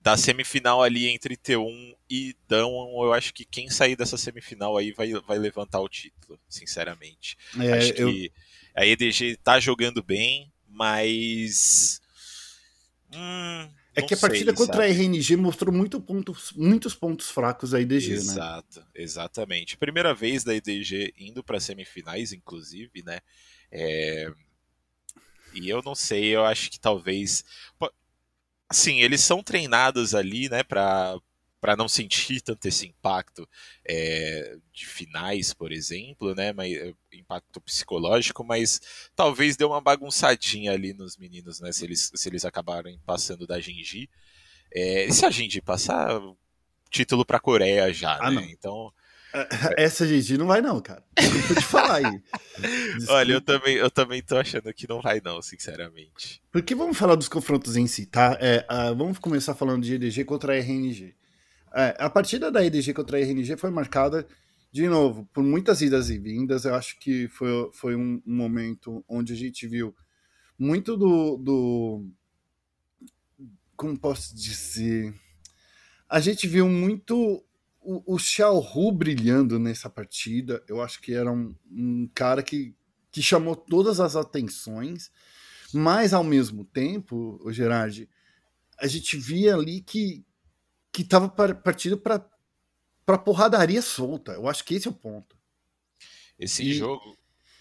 da 0.00 0.16
semifinal 0.16 0.82
ali 0.82 1.08
entre 1.08 1.36
T1 1.36 1.94
e 2.08 2.34
Dão, 2.48 2.72
eu 3.02 3.12
acho 3.12 3.34
que 3.34 3.44
quem 3.44 3.68
sair 3.68 3.96
dessa 3.96 4.16
semifinal 4.16 4.76
aí 4.76 4.92
vai, 4.92 5.12
vai 5.26 5.38
levantar 5.38 5.80
o 5.80 5.88
título, 5.88 6.38
sinceramente. 6.48 7.36
É, 7.58 7.72
acho 7.72 7.92
eu... 7.92 8.12
que 8.12 8.32
a 8.74 8.86
EDG 8.86 9.36
tá 9.42 9.58
jogando 9.58 10.02
bem, 10.02 10.52
mas. 10.66 12.00
Hum, 13.12 13.68
é 13.94 14.02
que 14.02 14.14
a 14.14 14.16
partida 14.16 14.52
sei, 14.52 14.66
contra 14.66 14.86
sabe? 14.86 14.88
a 14.88 14.94
RNG 14.94 15.36
mostrou 15.36 15.74
muito 15.74 16.00
pontos, 16.00 16.52
muitos 16.52 16.94
pontos 16.94 17.30
fracos 17.30 17.70
da 17.70 17.80
EDG, 17.80 18.12
Exato, 18.12 18.36
né? 18.36 18.42
Exato, 18.44 18.86
exatamente. 18.94 19.76
Primeira 19.76 20.14
vez 20.14 20.44
da 20.44 20.54
EDG 20.54 21.12
indo 21.18 21.42
para 21.42 21.58
semifinais, 21.58 22.32
inclusive, 22.32 23.02
né? 23.02 23.18
É... 23.72 24.32
E 25.54 25.68
eu 25.68 25.82
não 25.82 25.94
sei, 25.94 26.34
eu 26.34 26.44
acho 26.44 26.70
que 26.70 26.78
talvez. 26.78 27.44
Assim, 28.68 29.00
eles 29.00 29.22
são 29.22 29.42
treinados 29.42 30.14
ali, 30.14 30.48
né, 30.48 30.62
para 30.62 31.18
para 31.60 31.76
não 31.76 31.88
sentir 31.88 32.40
tanto 32.42 32.66
esse 32.66 32.86
impacto 32.86 33.48
é, 33.84 34.56
de 34.72 34.86
finais, 34.86 35.52
por 35.52 35.72
exemplo, 35.72 36.34
né, 36.34 36.52
mas, 36.52 36.72
eh, 36.72 36.94
impacto 37.12 37.60
psicológico, 37.60 38.44
mas 38.44 38.80
talvez 39.16 39.56
dê 39.56 39.64
uma 39.64 39.80
bagunçadinha 39.80 40.72
ali 40.72 40.92
nos 40.92 41.16
meninos, 41.16 41.58
né, 41.60 41.72
se 41.72 41.84
eles, 41.84 42.12
se 42.14 42.28
eles 42.28 42.44
acabarem 42.44 43.00
passando 43.04 43.44
da 43.44 43.58
Genji. 43.58 44.08
É, 44.72 45.06
e 45.06 45.12
se 45.12 45.24
a 45.26 45.30
Genji 45.30 45.60
passar, 45.60 46.20
título 46.90 47.24
para 47.24 47.38
a 47.38 47.40
Coreia 47.40 47.92
já, 47.92 48.18
ah, 48.20 48.30
né? 48.30 48.48
Então 48.50 48.92
essa 49.76 50.06
Genji 50.06 50.38
não 50.38 50.46
vai 50.46 50.60
não, 50.60 50.80
cara. 50.80 51.04
Desculpa 51.18 51.54
te 51.54 51.66
falar 51.66 51.94
aí. 51.96 52.22
Desculpa. 52.94 53.12
Olha, 53.12 53.32
eu 53.32 53.40
também, 53.40 53.76
eu 53.76 53.90
também 53.90 54.22
tô 54.22 54.36
achando 54.36 54.72
que 54.72 54.88
não 54.88 55.00
vai 55.00 55.20
não, 55.22 55.42
sinceramente. 55.42 56.42
Porque 56.50 56.74
vamos 56.74 56.96
falar 56.96 57.14
dos 57.14 57.28
confrontos 57.28 57.76
em 57.76 57.86
si, 57.86 58.06
tá? 58.06 58.38
É, 58.40 58.66
uh, 58.70 58.96
vamos 58.96 59.18
começar 59.18 59.54
falando 59.54 59.82
de 59.82 59.94
EDG 59.94 60.24
contra 60.24 60.54
a 60.54 60.56
RNG. 60.56 61.14
É, 61.74 61.96
a 61.98 62.08
partida 62.08 62.50
da 62.50 62.64
EDG 62.64 62.94
contra 62.94 63.18
a 63.18 63.20
RNG 63.20 63.56
foi 63.56 63.70
marcada, 63.70 64.26
de 64.72 64.88
novo, 64.88 65.28
por 65.32 65.44
muitas 65.44 65.82
idas 65.82 66.08
e 66.08 66.18
vindas. 66.18 66.64
Eu 66.64 66.74
acho 66.74 66.98
que 66.98 67.28
foi, 67.28 67.70
foi 67.72 67.96
um, 67.96 68.22
um 68.26 68.34
momento 68.34 69.04
onde 69.08 69.34
a 69.34 69.36
gente 69.36 69.66
viu 69.66 69.94
muito 70.58 70.96
do, 70.96 71.36
do. 71.36 72.06
Como 73.76 73.98
posso 73.98 74.34
dizer? 74.34 75.14
A 76.08 76.20
gente 76.20 76.48
viu 76.48 76.66
muito 76.68 77.44
o, 77.80 78.14
o 78.14 78.18
Xiao 78.18 78.58
Hu 78.58 78.92
brilhando 78.92 79.58
nessa 79.58 79.88
partida. 79.88 80.62
Eu 80.68 80.82
acho 80.82 81.00
que 81.00 81.14
era 81.14 81.30
um, 81.30 81.54
um 81.70 82.08
cara 82.14 82.42
que, 82.42 82.74
que 83.10 83.22
chamou 83.22 83.56
todas 83.56 84.00
as 84.00 84.16
atenções, 84.16 85.10
mas 85.72 86.12
ao 86.12 86.24
mesmo 86.24 86.64
tempo, 86.64 87.40
o 87.42 87.52
Gerard, 87.52 88.08
a 88.80 88.86
gente 88.86 89.16
via 89.16 89.54
ali 89.54 89.80
que, 89.80 90.24
que 90.92 91.04
tava 91.04 91.28
partindo 91.28 91.98
para 91.98 92.24
para 93.08 93.16
porradaria 93.16 93.80
solta. 93.80 94.32
Eu 94.32 94.46
acho 94.46 94.62
que 94.62 94.74
esse 94.74 94.86
é 94.86 94.90
o 94.90 94.94
ponto. 94.94 95.34
Esse 96.38 96.62
e 96.62 96.74
jogo 96.74 97.16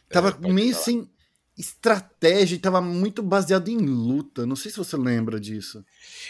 tava 0.10 0.38
é, 0.44 0.52
meio 0.52 0.74
falar. 0.74 0.84
sem 0.84 1.10
estratégia, 1.58 2.60
tava 2.60 2.80
muito 2.80 3.24
baseado 3.24 3.70
em 3.70 3.78
luta. 3.78 4.46
Não 4.46 4.56
sei 4.56 4.72
se 4.72 4.78
você 4.78 4.96
lembra 4.96 5.40
disso. 5.40 5.84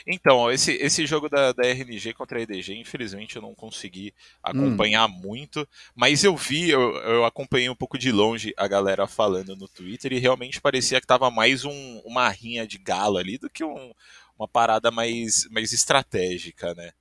Então, 0.07 0.49
esse, 0.49 0.71
esse 0.73 1.05
jogo 1.05 1.27
da, 1.27 1.51
da 1.51 1.67
RNG 1.67 2.13
contra 2.13 2.39
a 2.39 2.41
EDG, 2.41 2.75
infelizmente 2.75 3.35
eu 3.35 3.41
não 3.41 3.53
consegui 3.53 4.13
acompanhar 4.41 5.09
hum. 5.09 5.19
muito, 5.21 5.67
mas 5.93 6.23
eu 6.23 6.35
vi, 6.35 6.69
eu, 6.69 6.95
eu 6.97 7.25
acompanhei 7.25 7.69
um 7.69 7.75
pouco 7.75 7.97
de 7.97 8.11
longe 8.11 8.53
a 8.55 8.67
galera 8.67 9.05
falando 9.05 9.55
no 9.55 9.67
Twitter 9.67 10.13
e 10.13 10.19
realmente 10.19 10.61
parecia 10.61 11.01
que 11.01 11.07
tava 11.07 11.29
mais 11.29 11.65
um, 11.65 12.01
uma 12.05 12.29
rinha 12.29 12.65
de 12.65 12.77
galo 12.77 13.17
ali 13.17 13.37
do 13.37 13.49
que 13.49 13.65
um, 13.65 13.91
uma 14.39 14.47
parada 14.47 14.89
mais, 14.91 15.45
mais 15.51 15.73
estratégica, 15.73 16.73
né? 16.73 16.91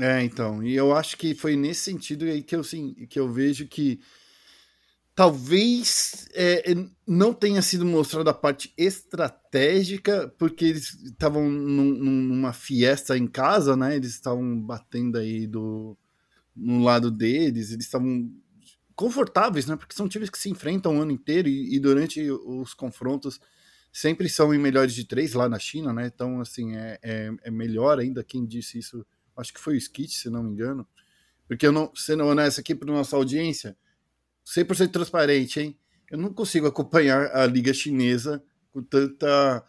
É, 0.00 0.22
então, 0.22 0.62
e 0.62 0.76
eu 0.76 0.94
acho 0.94 1.16
que 1.16 1.34
foi 1.34 1.56
nesse 1.56 1.80
sentido 1.80 2.24
aí 2.26 2.40
que 2.40 2.54
eu, 2.54 2.62
sim, 2.62 2.94
que 3.10 3.18
eu 3.18 3.28
vejo 3.32 3.66
que 3.66 3.98
talvez 5.18 6.28
é, 6.32 6.62
não 7.04 7.34
tenha 7.34 7.60
sido 7.60 7.84
mostrada 7.84 8.30
a 8.30 8.34
parte 8.34 8.72
estratégica, 8.76 10.32
porque 10.38 10.64
eles 10.64 10.94
estavam 11.06 11.50
num, 11.50 11.92
numa 11.92 12.52
fiesta 12.52 13.18
em 13.18 13.26
casa, 13.26 13.76
né? 13.76 13.96
Eles 13.96 14.10
estavam 14.10 14.60
batendo 14.60 15.18
aí 15.18 15.44
do, 15.44 15.98
no 16.54 16.84
lado 16.84 17.10
deles, 17.10 17.72
eles 17.72 17.84
estavam 17.84 18.30
confortáveis, 18.94 19.66
né? 19.66 19.74
Porque 19.74 19.92
são 19.92 20.08
times 20.08 20.30
que 20.30 20.38
se 20.38 20.50
enfrentam 20.50 20.96
o 20.96 21.02
ano 21.02 21.10
inteiro 21.10 21.48
e, 21.48 21.74
e 21.74 21.80
durante 21.80 22.30
os 22.30 22.72
confrontos 22.72 23.40
sempre 23.92 24.28
são 24.28 24.54
em 24.54 24.58
melhores 24.58 24.94
de 24.94 25.04
três 25.04 25.32
lá 25.32 25.48
na 25.48 25.58
China, 25.58 25.92
né? 25.92 26.06
Então, 26.14 26.40
assim, 26.40 26.76
é, 26.76 26.96
é, 27.02 27.32
é 27.42 27.50
melhor 27.50 27.98
ainda. 27.98 28.22
Quem 28.22 28.46
disse 28.46 28.78
isso, 28.78 29.04
acho 29.36 29.52
que 29.52 29.58
foi 29.58 29.74
o 29.74 29.78
Skit, 29.78 30.14
se 30.14 30.30
não 30.30 30.44
me 30.44 30.52
engano. 30.52 30.86
Porque 31.48 31.66
eu 31.66 31.72
não, 31.72 31.90
sendo 31.92 32.24
honesto 32.24 32.60
aqui 32.60 32.72
para 32.72 32.92
nossa 32.92 33.16
audiência, 33.16 33.76
100% 34.56 34.90
transparente, 34.90 35.60
hein? 35.60 35.78
Eu 36.10 36.18
não 36.18 36.32
consigo 36.32 36.66
acompanhar 36.66 37.34
a 37.36 37.46
liga 37.46 37.72
chinesa 37.74 38.42
com 38.72 38.82
tanta. 38.82 39.64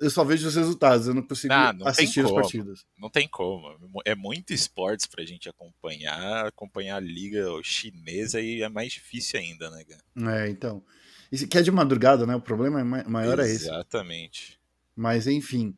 Eu 0.00 0.10
só 0.10 0.24
vejo 0.24 0.46
os 0.46 0.54
resultados, 0.54 1.06
eu 1.06 1.14
não 1.14 1.22
consigo 1.22 1.52
ah, 1.52 1.72
não 1.72 1.86
assistir 1.86 2.24
as 2.24 2.30
partidas. 2.30 2.84
Não 2.98 3.10
tem 3.10 3.28
como. 3.28 3.76
É 4.04 4.14
muito 4.14 4.52
esportes 4.52 5.06
pra 5.06 5.24
gente 5.24 5.48
acompanhar, 5.48 6.46
acompanhar 6.46 6.96
a 6.96 7.00
liga 7.00 7.46
chinesa 7.62 8.40
e 8.40 8.62
é 8.62 8.68
mais 8.68 8.92
difícil 8.92 9.40
ainda, 9.40 9.70
né, 9.70 9.84
cara? 9.84 10.36
É, 10.36 10.48
então. 10.48 10.82
Isso 11.30 11.46
que 11.46 11.58
é 11.58 11.62
de 11.62 11.70
madrugada, 11.70 12.26
né? 12.26 12.34
O 12.34 12.40
problema 12.40 12.80
é 12.80 12.84
maior 12.84 13.38
é 13.38 13.42
esse. 13.42 13.64
Exatamente. 13.64 14.58
Mas, 14.96 15.26
enfim. 15.26 15.76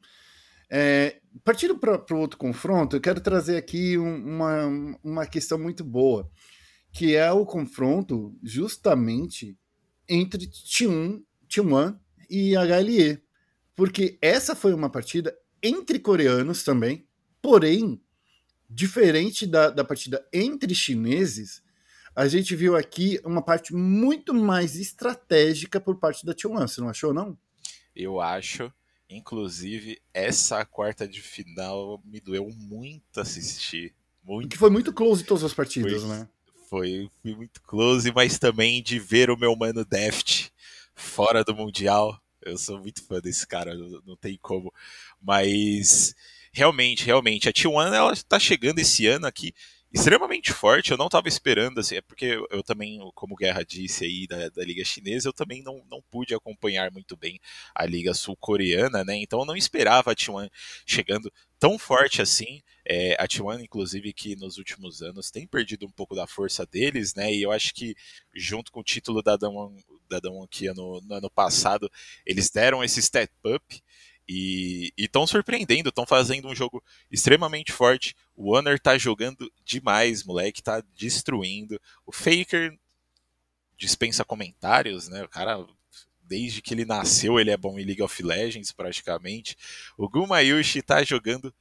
É, 0.70 1.20
partindo 1.44 1.76
para 1.76 2.14
o 2.14 2.18
outro 2.18 2.38
confronto, 2.38 2.96
eu 2.96 3.00
quero 3.00 3.20
trazer 3.20 3.56
aqui 3.56 3.98
um, 3.98 4.14
uma, 4.14 4.98
uma 5.02 5.26
questão 5.26 5.58
muito 5.58 5.82
boa, 5.82 6.30
que 6.92 7.14
é 7.14 7.30
o 7.30 7.46
confronto 7.46 8.36
justamente 8.42 9.56
entre 10.08 10.46
T1, 10.46 11.22
T1 11.48 11.98
e 12.28 12.54
HLE. 12.56 13.22
Porque 13.74 14.18
essa 14.20 14.54
foi 14.54 14.74
uma 14.74 14.90
partida 14.90 15.36
entre 15.62 15.98
coreanos 15.98 16.62
também, 16.64 17.06
porém, 17.40 18.00
diferente 18.68 19.46
da, 19.46 19.70
da 19.70 19.84
partida 19.84 20.26
entre 20.32 20.74
chineses, 20.74 21.62
a 22.14 22.26
gente 22.26 22.54
viu 22.56 22.76
aqui 22.76 23.20
uma 23.24 23.42
parte 23.42 23.74
muito 23.74 24.34
mais 24.34 24.76
estratégica 24.76 25.80
por 25.80 25.98
parte 25.98 26.26
da 26.26 26.34
T1. 26.34 26.68
Você 26.68 26.80
não 26.80 26.88
achou, 26.88 27.14
não? 27.14 27.38
Eu 27.94 28.20
acho. 28.20 28.72
Inclusive, 29.08 30.00
essa 30.14 30.64
quarta 30.64 31.06
de 31.06 31.20
final 31.20 32.00
me 32.04 32.20
doeu 32.20 32.48
muito 32.48 33.20
assistir. 33.20 33.94
Muito. 34.22 34.50
Que 34.50 34.58
foi 34.58 34.70
muito 34.70 34.92
close 34.92 35.22
em 35.22 35.26
todas 35.26 35.42
as 35.42 35.54
partidas, 35.54 36.02
foi, 36.02 36.10
né? 36.10 36.28
Foi, 36.70 37.10
muito 37.24 37.60
close, 37.62 38.12
mas 38.12 38.38
também 38.38 38.80
de 38.80 39.00
ver 39.00 39.28
o 39.28 39.36
meu 39.36 39.56
mano 39.56 39.84
Deft 39.84 40.52
fora 40.94 41.42
do 41.42 41.52
Mundial. 41.52 42.16
Eu 42.40 42.56
sou 42.56 42.78
muito 42.78 43.04
fã 43.04 43.20
desse 43.20 43.44
cara, 43.44 43.74
não, 43.74 44.00
não 44.06 44.16
tem 44.16 44.38
como. 44.40 44.72
Mas 45.20 46.14
realmente, 46.52 47.04
realmente, 47.04 47.48
a 47.48 47.52
T1 47.52 47.92
ela 47.92 48.14
tá 48.28 48.38
chegando 48.38 48.78
esse 48.78 49.04
ano 49.08 49.26
aqui 49.26 49.52
extremamente 49.92 50.52
forte. 50.52 50.92
Eu 50.92 50.96
não 50.96 51.06
estava 51.06 51.26
esperando, 51.26 51.80
assim, 51.80 51.96
é 51.96 52.00
porque 52.00 52.26
eu, 52.26 52.46
eu, 52.52 52.62
também, 52.62 53.00
como 53.16 53.34
Guerra 53.34 53.64
disse 53.64 54.04
aí 54.04 54.28
da, 54.28 54.48
da 54.48 54.64
Liga 54.64 54.84
Chinesa, 54.84 55.28
eu 55.28 55.32
também 55.32 55.64
não, 55.64 55.82
não 55.90 56.00
pude 56.08 56.32
acompanhar 56.36 56.92
muito 56.92 57.16
bem 57.16 57.40
a 57.74 57.84
Liga 57.84 58.14
Sul-Coreana, 58.14 59.04
né? 59.04 59.16
Então 59.16 59.40
eu 59.40 59.44
não 59.44 59.56
esperava 59.56 60.12
a 60.12 60.14
T1 60.14 60.48
chegando 60.86 61.32
tão 61.60 61.78
forte 61.78 62.22
assim. 62.22 62.62
É, 62.84 63.14
a 63.22 63.28
T1, 63.28 63.62
inclusive, 63.62 64.12
que 64.12 64.34
nos 64.34 64.56
últimos 64.56 65.02
anos 65.02 65.30
tem 65.30 65.46
perdido 65.46 65.86
um 65.86 65.90
pouco 65.90 66.16
da 66.16 66.26
força 66.26 66.66
deles, 66.66 67.14
né? 67.14 67.32
E 67.32 67.42
eu 67.42 67.52
acho 67.52 67.72
que 67.74 67.94
junto 68.34 68.72
com 68.72 68.80
o 68.80 68.84
título 68.84 69.22
da 69.22 69.36
Damwon, 69.36 69.76
da 70.08 70.18
Damwon 70.18 70.46
Kia 70.48 70.72
no, 70.74 71.00
no 71.02 71.14
ano 71.14 71.30
passado, 71.30 71.88
eles 72.26 72.50
deram 72.50 72.82
esse 72.82 73.00
step 73.00 73.32
up. 73.44 73.82
E 74.32 74.92
estão 74.96 75.26
surpreendendo, 75.26 75.88
estão 75.88 76.06
fazendo 76.06 76.48
um 76.48 76.54
jogo 76.54 76.82
extremamente 77.10 77.72
forte. 77.72 78.14
O 78.36 78.52
Warner 78.52 78.78
tá 78.78 78.96
jogando 78.96 79.52
demais, 79.64 80.24
moleque, 80.24 80.62
tá 80.62 80.82
destruindo. 80.96 81.80
O 82.06 82.12
Faker 82.12 82.78
dispensa 83.76 84.24
comentários, 84.24 85.08
né? 85.08 85.24
O 85.24 85.28
cara, 85.28 85.66
desde 86.30 86.62
que 86.62 86.72
ele 86.72 86.84
nasceu, 86.84 87.40
ele 87.40 87.50
é 87.50 87.56
bom 87.56 87.76
em 87.76 87.84
League 87.84 88.00
of 88.00 88.22
Legends, 88.22 88.70
praticamente. 88.70 89.56
O 89.98 90.08
Gumayushi 90.08 90.80
tá 90.80 91.02
jogando 91.02 91.52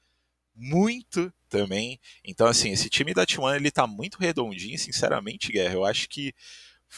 muito 0.56 1.34
também. 1.50 2.00
Então, 2.24 2.46
assim, 2.46 2.72
esse 2.72 2.88
time 2.88 3.12
da 3.12 3.26
T1 3.26 3.56
ele 3.56 3.72
tá 3.72 3.88
muito 3.88 4.20
redondinho, 4.20 4.78
sinceramente, 4.78 5.52
Guerra. 5.52 5.74
Eu 5.74 5.86
acho 5.86 6.08
que 6.08 6.36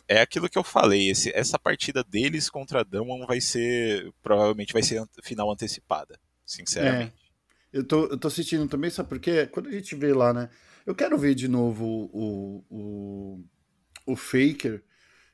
é 0.05 0.19
aquilo 0.19 0.49
que 0.49 0.57
eu 0.57 0.63
falei, 0.65 1.10
esse, 1.10 1.31
essa 1.34 1.57
partida 1.57 2.03
deles 2.03 2.49
contra 2.49 2.81
a 2.81 2.84
Damwon 2.84 3.25
vai 3.25 3.39
ser, 3.39 4.13
provavelmente 4.21 4.73
vai 4.73 4.84
ser 4.84 5.01
final 5.23 5.49
antecipada, 5.49 6.19
sinceramente. 6.45 7.13
É. 7.73 7.77
Eu 7.77 7.86
tô, 7.86 8.05
eu 8.07 8.17
tô 8.17 8.27
assistindo 8.27 8.67
também, 8.67 8.89
sabe 8.89 9.07
porque 9.07 9.47
quando 9.47 9.69
a 9.69 9.71
gente 9.71 9.95
vê 9.95 10.13
lá, 10.13 10.34
né, 10.34 10.49
eu 10.86 10.93
quero 10.93 11.17
ver 11.17 11.36
de 11.36 11.47
novo 11.47 11.86
o, 11.86 12.65
o, 12.69 13.45
o 14.05 14.15
Faker 14.17 14.84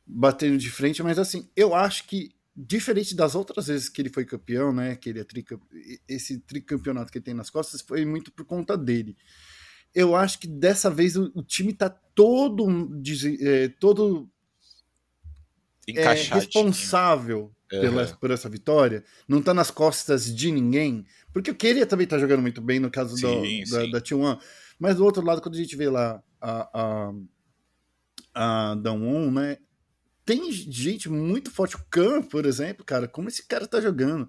batendo 0.08 0.58
de 0.58 0.70
frente, 0.70 1.04
mas 1.04 1.20
assim, 1.20 1.50
eu 1.56 1.76
acho 1.76 2.08
que 2.08 2.32
diferente 2.56 3.16
das 3.16 3.36
outras 3.36 3.68
vezes 3.68 3.88
que 3.88 4.02
ele 4.02 4.10
foi 4.10 4.26
campeão, 4.26 4.74
né, 4.74 4.96
que 4.96 5.10
ele 5.10 5.20
é 5.20 5.24
tricamp... 5.24 5.62
esse 6.08 6.40
tricampeonato 6.40 7.12
que 7.12 7.20
ele 7.20 7.26
tem 7.26 7.34
nas 7.34 7.52
costas 7.52 7.82
foi 7.82 8.04
muito 8.04 8.32
por 8.32 8.46
conta 8.46 8.76
dele. 8.76 9.16
Eu 9.94 10.16
acho 10.16 10.40
que 10.40 10.48
dessa 10.48 10.90
vez 10.90 11.16
o, 11.16 11.32
o 11.36 11.44
time 11.44 11.72
tá 11.72 11.90
todo, 11.90 12.68
é, 13.42 13.68
todo 13.68 14.28
é, 15.88 16.14
responsável 16.14 17.52
uhum. 17.72 17.80
pela, 17.80 18.08
por 18.08 18.32
essa 18.32 18.50
vitória, 18.50 19.04
não 19.28 19.42
tá 19.42 19.54
nas 19.54 19.70
costas 19.70 20.34
de 20.34 20.52
ninguém, 20.52 21.06
porque 21.32 21.52
o 21.52 21.56
Keria 21.56 21.86
também 21.86 22.08
tá 22.08 22.18
jogando 22.18 22.42
muito 22.42 22.62
bem 22.62 22.80
no 22.80 22.90
caso 22.90 23.16
sim, 23.16 23.64
do, 23.64 23.70
da, 23.70 23.86
da 24.00 24.02
T1, 24.02 24.40
mas 24.80 24.96
do 24.96 25.06
outro 25.06 25.24
lado, 25.24 25.42
quando 25.42 25.56
a 25.56 25.60
gente 25.60 25.76
vê 25.76 25.90
lá 25.90 26.22
a, 26.42 27.12
a, 28.34 28.72
a 28.72 28.76
Dawn 28.76 29.32
né, 29.32 29.58
tem 30.28 30.52
gente 30.52 31.08
muito 31.10 31.50
forte, 31.50 31.78
o 31.78 31.86
Khan, 31.90 32.22
por 32.22 32.46
exemplo, 32.46 32.84
cara, 32.84 33.08
como 33.08 33.30
esse 33.30 33.48
cara 33.48 33.66
tá 33.66 33.80
jogando, 33.80 34.28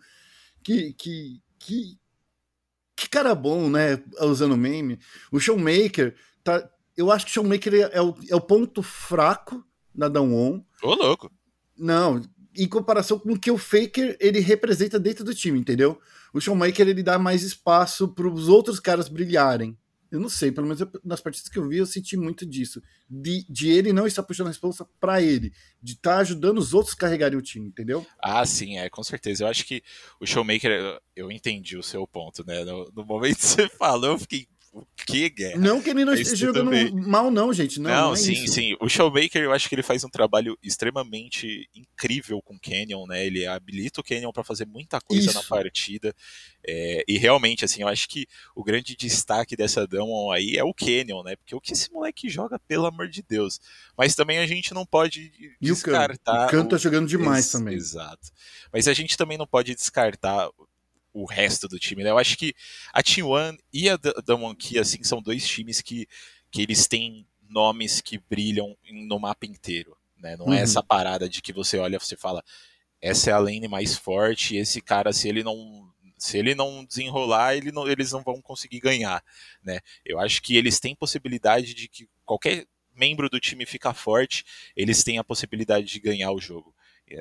que, 0.62 0.92
que, 0.92 1.42
que, 1.58 1.98
que 2.94 3.08
cara 3.08 3.34
bom, 3.34 3.68
né, 3.68 4.00
usando 4.20 4.56
meme, 4.56 5.00
o 5.32 5.40
Showmaker, 5.40 6.14
tá, 6.44 6.70
eu 6.96 7.10
acho 7.10 7.26
que 7.26 7.32
o 7.32 7.34
Showmaker 7.34 7.74
é, 7.74 7.96
é 7.96 8.00
o, 8.00 8.14
é 8.30 8.36
o 8.36 8.40
ponto 8.40 8.80
fraco 8.80 9.66
da 9.92 10.08
Dawn 10.08 10.62
Ô, 10.84 10.94
louco. 10.94 11.32
Não, 11.76 12.22
em 12.56 12.68
comparação 12.68 13.18
com 13.18 13.32
o 13.32 13.38
que 13.38 13.50
o 13.50 13.58
Faker 13.58 14.16
ele 14.20 14.38
representa 14.38 15.00
dentro 15.00 15.24
do 15.24 15.34
time, 15.34 15.58
entendeu? 15.58 16.00
O 16.32 16.40
Showmaker 16.40 16.86
ele 16.86 17.02
dá 17.02 17.18
mais 17.18 17.42
espaço 17.42 18.06
para 18.06 18.28
os 18.28 18.46
outros 18.48 18.78
caras 18.78 19.08
brilharem. 19.08 19.76
Eu 20.10 20.20
não 20.20 20.28
sei, 20.28 20.50
pelo 20.50 20.66
menos 20.66 20.80
eu, 20.80 20.90
nas 21.04 21.20
partidas 21.20 21.48
que 21.48 21.58
eu 21.58 21.68
vi, 21.68 21.78
eu 21.78 21.86
senti 21.86 22.16
muito 22.16 22.46
disso. 22.46 22.82
De, 23.08 23.44
de 23.48 23.70
ele 23.70 23.92
não 23.92 24.06
estar 24.06 24.22
puxando 24.22 24.46
a 24.46 24.50
responsa 24.50 24.86
para 24.98 25.20
ele, 25.20 25.52
de 25.82 25.92
estar 25.92 26.14
tá 26.14 26.18
ajudando 26.18 26.58
os 26.58 26.72
outros 26.72 26.94
carregarem 26.94 27.38
o 27.38 27.42
time, 27.42 27.68
entendeu? 27.68 28.06
Ah, 28.22 28.44
sim, 28.46 28.78
é, 28.78 28.88
com 28.88 29.02
certeza. 29.02 29.44
Eu 29.44 29.48
acho 29.48 29.64
que 29.64 29.82
o 30.20 30.26
Showmaker, 30.26 30.70
eu, 30.70 31.00
eu 31.14 31.30
entendi 31.30 31.76
o 31.76 31.82
seu 31.82 32.06
ponto, 32.06 32.44
né? 32.46 32.64
No, 32.64 32.90
no 32.94 33.04
momento 33.04 33.36
que 33.36 33.44
você 33.44 33.68
falou, 33.76 34.12
eu 34.12 34.18
fiquei 34.18 34.48
o 34.78 34.86
que, 35.06 35.28
Guerra? 35.30 35.58
Não 35.58 35.80
que 35.80 35.90
ele 35.90 36.04
não 36.04 36.14
esteja 36.14 36.46
jogando 36.46 36.70
também. 36.70 36.90
mal, 36.92 37.30
não, 37.30 37.52
gente. 37.52 37.80
Não, 37.80 37.90
não, 37.90 38.06
não 38.08 38.12
é 38.12 38.16
sim, 38.16 38.32
isso. 38.32 38.54
sim. 38.54 38.76
O 38.80 38.88
Showmaker, 38.88 39.42
eu 39.42 39.52
acho 39.52 39.68
que 39.68 39.74
ele 39.74 39.82
faz 39.82 40.04
um 40.04 40.08
trabalho 40.08 40.58
extremamente 40.62 41.68
incrível 41.74 42.40
com 42.42 42.54
o 42.54 42.60
Canyon, 42.60 43.06
né? 43.06 43.24
Ele 43.24 43.46
habilita 43.46 44.00
o 44.00 44.04
Canyon 44.04 44.32
para 44.32 44.44
fazer 44.44 44.66
muita 44.66 45.00
coisa 45.00 45.30
isso. 45.30 45.34
na 45.34 45.42
partida. 45.42 46.14
É, 46.66 47.04
e 47.08 47.16
realmente, 47.16 47.64
assim, 47.64 47.82
eu 47.82 47.88
acho 47.88 48.08
que 48.08 48.26
o 48.54 48.62
grande 48.62 48.96
destaque 48.96 49.56
dessa 49.56 49.86
Damon 49.86 50.30
aí 50.30 50.56
é 50.56 50.64
o 50.64 50.74
Canyon, 50.74 51.22
né? 51.22 51.36
Porque 51.36 51.54
o 51.54 51.60
que 51.60 51.72
esse 51.72 51.90
moleque 51.92 52.28
joga, 52.28 52.58
pelo 52.58 52.86
amor 52.86 53.08
de 53.08 53.22
Deus. 53.22 53.60
Mas 53.96 54.14
também 54.14 54.38
a 54.38 54.46
gente 54.46 54.74
não 54.74 54.84
pode 54.84 55.32
e 55.38 55.56
descartar. 55.60 56.46
O 56.46 56.50
Can, 56.50 56.62
o 56.62 56.68
tá 56.68 56.76
jogando 56.76 57.08
demais 57.08 57.46
Ex 57.46 57.52
também. 57.52 57.74
Exato. 57.74 58.28
Mas 58.72 58.88
a 58.88 58.92
gente 58.92 59.16
também 59.16 59.38
não 59.38 59.46
pode 59.46 59.74
descartar 59.74 60.48
o 61.12 61.24
resto 61.24 61.68
do 61.68 61.78
time. 61.78 62.02
Né? 62.02 62.10
Eu 62.10 62.18
acho 62.18 62.36
que 62.36 62.54
a 62.92 63.02
T1 63.02 63.58
e 63.72 63.88
a 63.88 63.96
Damwon 64.24 64.54
Key, 64.54 64.78
assim, 64.78 65.02
são 65.02 65.22
dois 65.22 65.46
times 65.46 65.80
que, 65.80 66.06
que 66.50 66.62
eles 66.62 66.86
têm 66.86 67.26
nomes 67.48 68.00
que 68.00 68.18
brilham 68.18 68.76
no 68.90 69.18
mapa 69.18 69.46
inteiro. 69.46 69.96
Né? 70.16 70.36
Não 70.36 70.46
é 70.46 70.48
uhum. 70.48 70.54
é 70.54 70.60
essa 70.60 70.82
parada 70.82 71.28
de 71.28 71.40
que 71.40 71.52
você 71.52 71.78
olha 71.78 71.98
você 71.98 72.16
fala 72.16 72.42
essa 73.00 73.30
é 73.30 73.32
a 73.32 73.38
lane 73.38 73.68
mais 73.68 73.96
forte 73.96 74.54
e 74.54 74.58
esse 74.58 74.80
cara, 74.80 75.12
se 75.12 75.28
ele 75.28 75.42
não 75.42 75.88
se 76.18 76.36
ele 76.36 76.52
não 76.52 76.84
desenrolar, 76.84 77.54
ele 77.54 77.70
não, 77.70 77.86
eles 77.88 78.10
não 78.10 78.22
vão 78.22 78.42
conseguir 78.42 78.80
ganhar, 78.80 79.22
né? 79.62 79.78
Eu 80.04 80.18
acho 80.18 80.42
que 80.42 80.56
eles 80.56 80.80
têm 80.80 80.92
possibilidade 80.92 81.74
de 81.74 81.86
que 81.86 82.08
qualquer 82.24 82.66
membro 82.92 83.30
do 83.30 83.38
time 83.38 83.64
ficar 83.64 83.94
forte, 83.94 84.44
eles 84.74 85.04
têm 85.04 85.18
a 85.18 85.24
possibilidade 85.24 85.86
de 85.86 86.00
ganhar 86.00 86.32
o 86.32 86.40
jogo. 86.40 86.74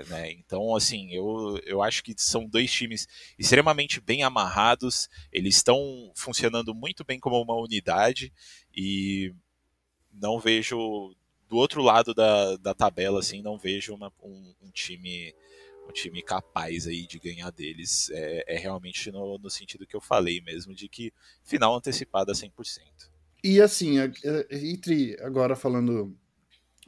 Né? 0.07 0.31
Então, 0.31 0.75
assim, 0.75 1.11
eu, 1.13 1.59
eu 1.65 1.81
acho 1.81 2.03
que 2.03 2.13
são 2.17 2.47
dois 2.47 2.71
times 2.71 3.07
extremamente 3.37 3.99
bem 3.99 4.23
amarrados, 4.23 5.09
eles 5.31 5.55
estão 5.55 6.11
funcionando 6.15 6.73
muito 6.73 7.03
bem 7.03 7.19
como 7.19 7.41
uma 7.41 7.55
unidade 7.55 8.33
e 8.75 9.33
não 10.11 10.39
vejo 10.39 11.15
do 11.47 11.55
outro 11.55 11.81
lado 11.81 12.13
da, 12.13 12.57
da 12.57 12.73
tabela, 12.73 13.19
assim, 13.19 13.41
não 13.41 13.57
vejo 13.57 13.93
uma, 13.93 14.11
um, 14.21 14.53
um, 14.61 14.71
time 14.71 15.33
um 15.87 15.91
time 15.91 16.21
capaz 16.21 16.85
aí 16.87 17.07
de 17.07 17.19
ganhar 17.19 17.49
deles. 17.51 18.09
É, 18.11 18.55
é 18.55 18.57
realmente 18.57 19.09
no, 19.11 19.37
no, 19.37 19.49
sentido 19.49 19.87
que 19.87 19.95
eu 19.95 20.01
falei 20.01 20.41
mesmo, 20.41 20.75
de 20.75 20.89
que 20.89 21.13
final 21.43 21.75
antecipada 21.75 22.33
100%. 22.33 22.51
E 23.43 23.61
assim, 23.61 23.95
entre 24.51 25.15
agora 25.21 25.55
falando 25.55 26.17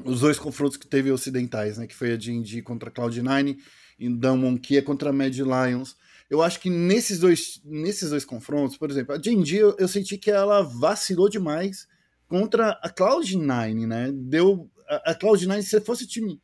os 0.04 0.22
dois 0.22 0.40
confrontos 0.40 0.78
que 0.78 0.88
teve 0.88 1.12
ocidentais, 1.12 1.78
né? 1.78 1.88
Que 1.88 1.96
foi 1.96 2.14
a 2.14 2.18
D&D 2.18 2.62
contra 2.62 2.90
a 2.90 2.92
Cloud9 2.92 3.58
e 4.00 4.10
Damwon 4.10 4.58
Kia 4.58 4.82
contra 4.82 5.10
a 5.10 5.14
Mad 5.14 5.36
Lions. 5.36 5.96
Eu 6.30 6.42
acho 6.42 6.60
que 6.60 6.70
nesses 6.70 7.20
dois, 7.20 7.62
nesses 7.66 8.10
dois 8.12 8.24
confrontos, 8.24 8.78
por 8.78 8.90
exemplo, 8.90 9.16
a 9.16 9.18
D&D 9.18 9.58
eu, 9.58 9.76
eu 9.78 9.88
senti 9.88 10.18
que 10.18 10.32
ela 10.32 10.62
vacilou 10.62 11.28
demais 11.28 11.88
contra 12.28 12.72
a 12.84 12.90
Cloud9, 12.90 13.88
né? 13.88 14.12
Deu 14.14 14.70
a, 14.88 15.12
a 15.12 15.16
Cloud9 15.16 15.62
se 15.62 15.82
fosse 15.82 16.08
time 16.08 16.40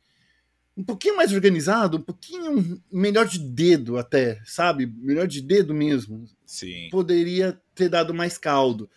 um 0.76 0.84
pouquinho 0.84 1.16
mais 1.16 1.32
organizado, 1.32 1.96
um 1.96 2.02
pouquinho 2.02 2.82
melhor 2.92 3.26
de 3.26 3.38
dedo 3.38 3.96
até, 3.96 4.42
sabe? 4.44 4.86
Melhor 4.86 5.26
de 5.26 5.40
dedo 5.40 5.72
mesmo. 5.72 6.26
Sim. 6.44 6.88
Poderia 6.90 7.58
ter 7.74 7.88
dado 7.88 8.12
mais 8.12 8.36
caldo. 8.36 8.90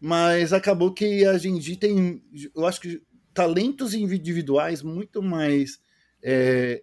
Mas 0.00 0.52
acabou 0.52 0.92
que 0.92 1.24
a 1.24 1.38
Genji 1.38 1.76
tem, 1.76 2.20
eu 2.56 2.66
acho 2.66 2.80
que 2.80 3.00
talentos 3.34 3.94
individuais 3.94 4.82
muito 4.82 5.22
mais 5.22 5.80
é, 6.22 6.82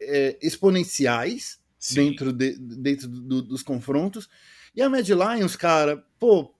é, 0.00 0.38
exponenciais 0.40 1.60
Sim. 1.78 1.94
dentro, 2.10 2.32
de, 2.32 2.56
dentro 2.58 3.08
do, 3.08 3.42
dos 3.42 3.62
confrontos. 3.62 4.28
E 4.74 4.82
a 4.82 4.88
Mad 4.88 5.08
Lions, 5.08 5.56
cara, 5.56 6.04
pô, 6.18 6.54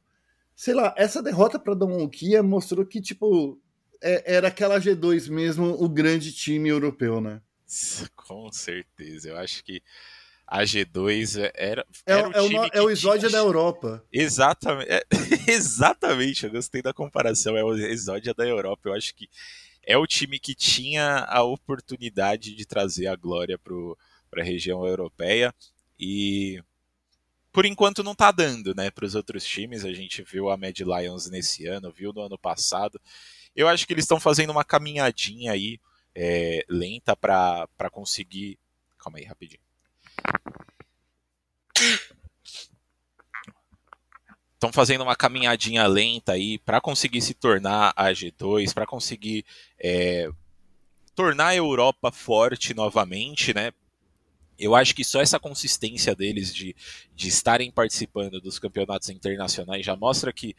sei 0.55 0.75
lá, 0.75 0.95
essa 0.97 1.23
derrota 1.23 1.59
para 1.59 1.75
Don 1.75 2.09
Kia 2.09 2.43
mostrou 2.43 2.85
que, 2.85 3.01
tipo, 3.01 3.61
é, 4.03 4.35
era 4.35 4.49
aquela 4.49 4.81
G2 4.81 5.31
mesmo, 5.31 5.67
o 5.83 5.89
grande 5.89 6.33
time 6.33 6.69
europeu, 6.69 7.21
né? 7.21 7.41
Com 8.17 8.51
certeza, 8.53 9.29
eu 9.29 9.39
acho 9.39 9.65
que 9.65 9.83
a 10.51 10.65
G2 10.65 11.41
é, 11.41 11.53
era. 11.55 11.87
É, 12.05 12.13
era 12.13 12.29
é, 12.33 12.41
o, 12.43 12.65
é 12.73 12.83
o 12.83 12.91
exódia 12.91 13.29
tinha... 13.29 13.41
da 13.41 13.47
Europa. 13.47 14.05
Exatamente, 14.13 14.91
é, 14.91 15.05
exatamente, 15.47 16.45
eu 16.45 16.51
gostei 16.51 16.83
da 16.83 16.93
comparação. 16.93 17.57
É 17.57 17.63
o 17.63 17.73
exódia 17.77 18.35
da 18.35 18.45
Europa. 18.45 18.89
Eu 18.89 18.95
acho 18.95 19.15
que 19.15 19.31
é 19.87 19.97
o 19.97 20.07
time 20.09 20.41
que 20.41 20.55
tinha 20.55 21.25
a 21.29 21.45
oportunidade 21.45 22.55
de 22.57 22.67
trazer 22.67 23.07
a 23.07 23.15
glória 23.15 23.57
para 23.59 24.43
a 24.43 24.45
região 24.45 24.85
europeia 24.85 25.55
e 25.99 26.61
por 27.53 27.65
enquanto 27.65 28.03
não 28.03 28.13
está 28.13 28.31
dando, 28.33 28.75
né, 28.75 28.91
para 28.91 29.05
os 29.05 29.15
outros 29.15 29.45
times. 29.45 29.85
A 29.85 29.93
gente 29.93 30.23
viu 30.23 30.51
a 30.51 30.57
Mad 30.57 30.79
Lions 30.81 31.31
nesse 31.31 31.67
ano, 31.67 31.93
viu 31.93 32.13
no 32.13 32.23
ano 32.23 32.39
passado. 32.39 33.01
Eu 33.55 33.69
acho 33.69 33.87
que 33.87 33.93
eles 33.93 34.05
estão 34.05 34.19
fazendo 34.19 34.51
uma 34.51 34.65
caminhadinha 34.65 35.53
aí 35.53 35.79
é, 36.13 36.65
lenta 36.69 37.15
para 37.15 37.91
conseguir. 37.93 38.59
Calma 38.99 39.19
aí, 39.19 39.25
rapidinho. 39.25 39.70
Estão 44.61 44.71
fazendo 44.71 45.03
uma 45.03 45.17
caminhadinha 45.17 45.87
lenta 45.87 46.33
aí 46.33 46.59
para 46.59 46.83
conseguir 46.83 47.23
se 47.23 47.33
tornar 47.33 47.95
a 47.97 48.11
G2, 48.11 48.75
para 48.75 48.87
conseguir 48.87 49.43
é, 49.83 50.29
tornar 51.15 51.49
a 51.49 51.57
Europa 51.57 52.13
forte 52.13 52.75
novamente, 52.75 53.55
né? 53.55 53.73
Eu 54.59 54.75
acho 54.75 54.95
que 54.95 55.03
só 55.03 55.23
essa 55.23 55.41
consistência 55.41 56.15
deles 56.15 56.55
de, 56.55 56.77
de 57.15 57.29
estarem 57.29 57.71
participando 57.71 58.39
dos 58.39 58.59
campeonatos 58.59 59.09
internacionais 59.09 59.87
já 59.87 59.97
mostra 59.97 60.31
que 60.31 60.55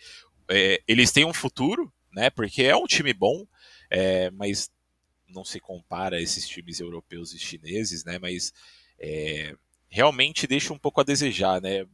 é, 0.50 0.82
eles 0.88 1.12
têm 1.12 1.24
um 1.24 1.34
futuro, 1.34 1.94
né? 2.12 2.32
Porque 2.32 2.64
é 2.64 2.76
um 2.76 2.88
time 2.88 3.14
bom, 3.14 3.46
é, 3.88 4.32
mas 4.32 4.72
não 5.30 5.46
se 5.46 5.60
compara 5.60 6.18
a 6.18 6.22
esses 6.22 6.48
times 6.48 6.80
europeus 6.80 7.34
e 7.34 7.40
chineses, 7.40 8.04
né? 8.04 8.18
Mas 8.18 8.52
é, 9.02 9.56
realmente 9.90 10.48
deixa 10.48 10.74
um 10.74 10.78
pouco 10.78 11.02
a 11.02 11.04
desejar, 11.04 11.60
né? 11.62 11.86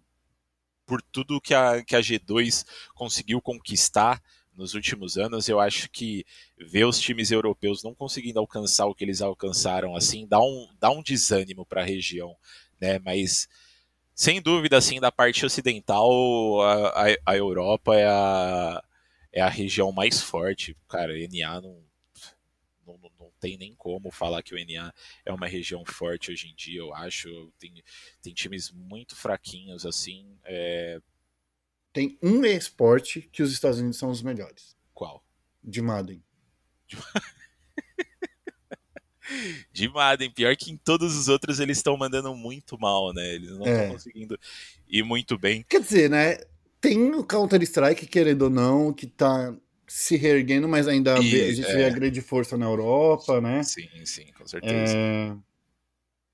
por 0.88 1.02
tudo 1.02 1.41
que 1.41 1.54
a, 1.54 1.84
que 1.84 1.96
a 1.96 2.00
G2 2.00 2.65
conseguiu 2.96 3.41
conquistar 3.41 4.24
nos 4.56 4.74
últimos 4.74 5.17
anos, 5.17 5.48
eu 5.48 5.60
acho 5.60 5.88
que 5.91 6.26
ver 6.58 6.86
os 6.86 7.00
times 7.00 7.30
europeus 7.30 7.84
não 7.84 7.93
conseguindo 7.93 8.39
alcançar 8.39 8.88
o 8.88 8.96
que 8.96 9.04
eles 9.04 9.22
alcançaram 9.22 9.96
assim 9.96 10.26
dá 10.26 10.41
um, 10.41 10.67
dá 10.80 10.89
um 10.89 11.04
desânimo 11.04 11.63
para 11.63 11.82
a 11.82 11.86
região, 11.86 12.36
né? 12.82 12.98
Mas 12.98 13.48
sem 14.15 14.41
dúvida, 14.41 14.76
assim, 14.76 15.00
da 15.00 15.12
parte 15.12 15.46
ocidental, 15.46 16.10
a, 16.63 17.04
a, 17.04 17.34
a 17.34 17.38
Europa 17.38 17.96
é 17.96 18.08
a, 18.08 18.84
é 19.32 19.41
a 19.41 19.48
região 19.48 19.91
mais 19.91 20.20
forte. 20.20 20.76
Cara, 20.89 21.13
NA 21.13 21.62
não, 21.62 21.78
tem 23.39 23.58
nem 23.58 23.73
como 23.76 24.12
falar 24.12 24.43
que 24.43 24.54
o 24.54 24.58
NA 24.58 24.93
é 25.26 25.32
uma 25.32 25.47
região 25.47 25.84
forte 25.86 26.32
hoje 26.32 26.50
em 26.50 26.56
dia, 26.56 26.80
eu 26.80 26.93
acho. 26.93 27.52
Tem, 27.60 27.84
tem 28.21 28.34
times 28.34 28.71
muito 28.71 29.15
fraquinhos, 29.15 29.86
assim. 29.86 30.38
É... 30.43 31.00
Tem 31.93 32.17
um 32.21 32.45
esporte 32.45 33.21
que 33.32 33.41
os 33.41 33.52
Estados 33.52 33.80
Unidos 33.80 33.97
são 33.97 34.10
os 34.10 34.21
melhores. 34.21 34.76
Qual? 34.93 35.23
De 35.63 35.82
Madden. 35.82 36.23
De 39.71 39.89
Madden. 39.89 40.32
Pior 40.32 40.56
que 40.56 40.71
em 40.71 40.78
todos 40.78 41.15
os 41.15 41.28
outros 41.28 41.60
eles 41.60 41.78
estão 41.78 41.97
mandando 41.97 42.34
muito 42.36 42.78
mal, 42.80 43.13
né? 43.13 43.36
Eles 43.36 43.50
não 43.52 43.65
estão 43.65 43.73
é. 43.73 43.89
conseguindo 43.89 44.39
ir 44.88 45.04
muito 45.04 45.38
bem. 45.38 45.65
Quer 45.67 45.82
dizer, 45.82 46.10
né? 46.10 46.38
Tem 46.80 47.12
o 47.15 47.23
Counter-Strike, 47.23 48.06
querendo 48.06 48.43
ou 48.43 48.50
não, 48.50 48.93
que 48.93 49.08
tá 49.08 49.56
se 49.88 50.17
reerguendo, 50.17 50.67
mas 50.67 50.88
ainda 50.88 51.17
e, 51.19 51.41
a 51.41 51.54
gente 51.54 51.67
é. 51.67 51.76
vê 51.76 51.86
a 51.86 51.89
grande 51.89 52.21
força 52.21 52.58
na 52.58 52.65
Europa, 52.65 53.39
né? 53.39 53.63
Sim, 53.63 53.88
sim, 54.04 54.26
com 54.38 54.45
certeza. 54.45 54.93
É... 54.95 55.34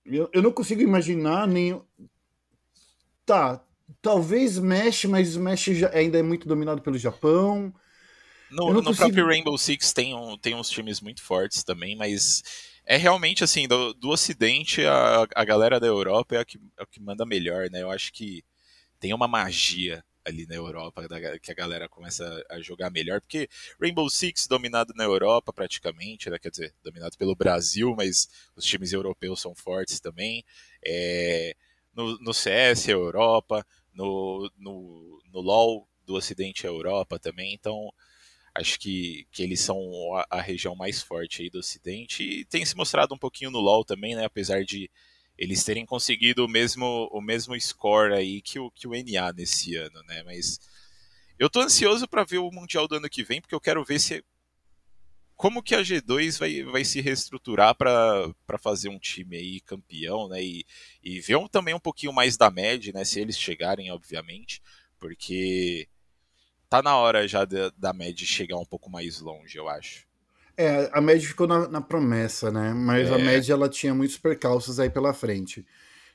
Eu, 0.06 0.30
eu 0.34 0.42
não 0.42 0.52
consigo 0.52 0.82
imaginar 0.82 1.48
nem. 1.48 1.80
Tá, 3.26 3.64
talvez 4.02 4.54
Smash, 4.54 5.06
mas 5.06 5.30
Smash 5.30 5.66
já, 5.66 5.90
ainda 5.94 6.18
é 6.18 6.24
muito 6.24 6.48
dominado 6.48 6.82
pelo 6.82 6.98
Japão. 6.98 7.74
No, 8.52 8.74
no 8.74 8.84
consigo... 8.84 8.98
próprio 8.98 9.28
Rainbow 9.28 9.58
Six 9.58 9.94
tem, 9.94 10.14
um, 10.14 10.38
tem 10.38 10.56
uns 10.56 10.70
times 10.70 11.00
muito 11.00 11.24
fortes 11.24 11.64
também, 11.64 11.96
mas 11.96 12.44
é 12.86 12.98
realmente 12.98 13.44
assim, 13.44 13.68
do, 13.68 13.94
do 13.94 14.10
Ocidente, 14.10 14.86
a, 14.86 15.26
a 15.36 15.46
galera 15.46 15.80
da 15.80 15.88
Europa 15.88 16.36
é 16.36 16.40
a, 16.40 16.46
que, 16.46 16.58
é 16.58 16.84
a 16.84 16.86
que 16.86 17.00
manda 17.00 17.26
melhor, 17.26 17.70
né? 17.70 17.82
Eu 17.82 17.90
acho 17.90 18.12
que 18.12 18.44
tem 19.00 19.14
uma 19.14 19.28
magia 19.28 20.04
ali 20.26 20.46
na 20.46 20.56
Europa, 20.56 21.06
que 21.42 21.52
a 21.52 21.56
galera 21.56 21.90
começa 21.90 22.44
a 22.50 22.60
jogar 22.62 22.90
melhor, 22.90 23.22
porque 23.22 23.50
Rainbow 23.80 24.10
Six 24.10 24.48
dominado 24.48 24.94
na 24.96 25.04
Europa 25.04 25.52
praticamente, 25.52 26.30
né? 26.30 26.40
quer 26.40 26.50
dizer, 26.50 26.74
dominado 26.84 27.18
pelo 27.18 27.36
Brasil, 27.36 27.94
mas 27.96 28.30
os 28.56 28.66
times 28.66 28.94
europeus 28.94 29.42
são 29.42 29.54
fortes 29.54 30.00
também. 30.00 30.44
É, 30.86 31.56
no, 31.94 32.18
no 32.20 32.34
CS 32.34 32.90
é 32.90 32.94
Europa, 32.94 33.66
no, 33.94 34.50
no, 34.58 35.22
no 35.32 35.42
LoL 35.42 35.88
do 36.06 36.16
Ocidente 36.16 36.66
é 36.66 36.70
Europa 36.70 37.20
também, 37.20 37.54
então 37.54 37.92
acho 38.56 38.80
que, 38.80 39.28
que 39.32 39.42
eles 39.42 39.62
são 39.62 39.80
a, 40.16 40.38
a, 40.38 40.42
região 40.42 40.76
mais 40.76 41.02
forte 41.02 41.42
aí 41.42 41.50
do 41.50 41.60
Ocidente 41.60 42.24
e 42.24 42.46
tem 42.46 42.66
se 42.66 42.76
mostrado 42.76 43.14
um 43.14 43.18
pouquinho 43.18 43.52
no 43.52 43.60
LoL 43.60 43.84
também, 43.84 44.16
né? 44.16 44.26
Apesar 44.26 44.64
de 44.64 44.90
eles 45.38 45.64
terem 45.64 45.86
conseguido 45.86 46.46
o 46.46 46.48
mesmo, 46.48 47.10
o 47.12 47.22
mesmo 47.22 47.60
score 47.60 48.14
aí 48.14 48.42
que 48.42 48.60
o, 48.60 48.70
que 48.72 48.88
o 48.88 48.94
NA 48.94 49.34
nesse 49.34 49.76
ano, 49.76 50.02
né? 50.04 50.24
Mas 50.24 50.60
eu 51.40 51.50
tô 51.50 51.62
ansioso 51.62 52.08
para 52.08 52.24
ver 52.24 52.38
o 52.38 52.52
Mundial 52.52 52.88
do 52.88 52.96
ano 52.96 53.10
que 53.10 53.24
vem, 53.24 53.42
porque 53.42 53.56
eu 53.56 53.62
quero 53.62 53.84
ver 53.84 54.00
se 54.00 54.24
como 55.36 55.64
que 55.64 55.76
a 55.76 55.82
G2 55.82 56.40
vai, 56.40 56.64
vai 56.64 56.86
se 56.86 57.02
reestruturar 57.02 57.76
para 57.76 58.58
fazer 58.60 58.90
um 58.90 59.00
time 59.00 59.36
aí 59.36 59.60
campeão, 59.60 60.30
né? 60.30 60.42
E, 60.42 60.66
e 61.04 61.20
ver 61.20 61.36
um, 61.36 61.48
também 61.48 61.74
um 61.74 61.80
pouquinho 61.80 62.14
mais 62.14 62.38
da 62.38 62.50
média, 62.50 62.94
né? 62.94 63.04
Se 63.04 63.20
eles 63.20 63.38
chegarem, 63.38 63.92
obviamente, 63.92 64.62
porque 65.00 65.88
tá 66.70 66.82
na 66.82 66.96
hora 66.96 67.28
já 67.28 67.44
da, 67.46 67.72
da 67.78 67.92
média 67.92 68.26
chegar 68.26 68.58
um 68.58 68.66
pouco 68.66 68.90
mais 68.90 69.20
longe, 69.20 69.58
eu 69.58 69.68
acho. 69.68 70.08
É, 70.56 70.90
a 70.94 71.02
média 71.02 71.28
ficou 71.28 71.48
na, 71.48 71.68
na 71.68 71.82
promessa, 71.82 72.52
né? 72.52 72.74
Mas 72.74 73.10
é. 73.10 73.14
a 73.14 73.18
média 73.18 73.54
ela 73.54 73.68
tinha 73.68 73.94
muitos 73.94 74.18
percalços 74.18 74.80
aí 74.80 74.90
pela 74.90 75.14
frente. 75.14 75.66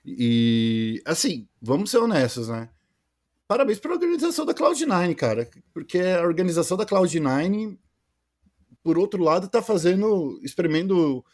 E 0.05 1.03
assim, 1.05 1.49
vamos 1.61 1.91
ser 1.91 1.99
honestos, 1.99 2.49
né? 2.49 2.69
Parabéns 3.47 3.79
pela 3.79 3.95
organização 3.95 4.45
da 4.45 4.55
Cloud9, 4.55 5.15
cara. 5.15 5.49
Porque 5.73 5.99
a 5.99 6.23
organização 6.23 6.77
da 6.77 6.87
Cloud9, 6.87 7.77
por 8.83 8.99
outro 8.99 9.23
lado, 9.23 9.49
tá 9.49 9.63
fazendo, 9.63 10.39
espremendo 10.43 11.25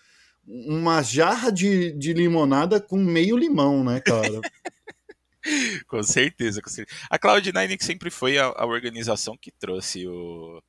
uma 0.46 1.02
jarra 1.02 1.50
de, 1.50 1.92
de 1.92 2.12
limonada 2.12 2.80
com 2.80 2.96
meio 2.96 3.36
limão, 3.36 3.82
né, 3.82 4.00
cara? 4.00 4.40
com 5.88 6.02
certeza, 6.02 6.62
com 6.62 6.70
certeza. 6.70 6.98
A 7.10 7.18
Cloud9 7.18 7.76
que 7.76 7.84
sempre 7.84 8.10
foi 8.10 8.38
a, 8.38 8.46
a 8.46 8.66
organização 8.66 9.36
que 9.36 9.50
trouxe 9.50 10.06
o 10.06 10.62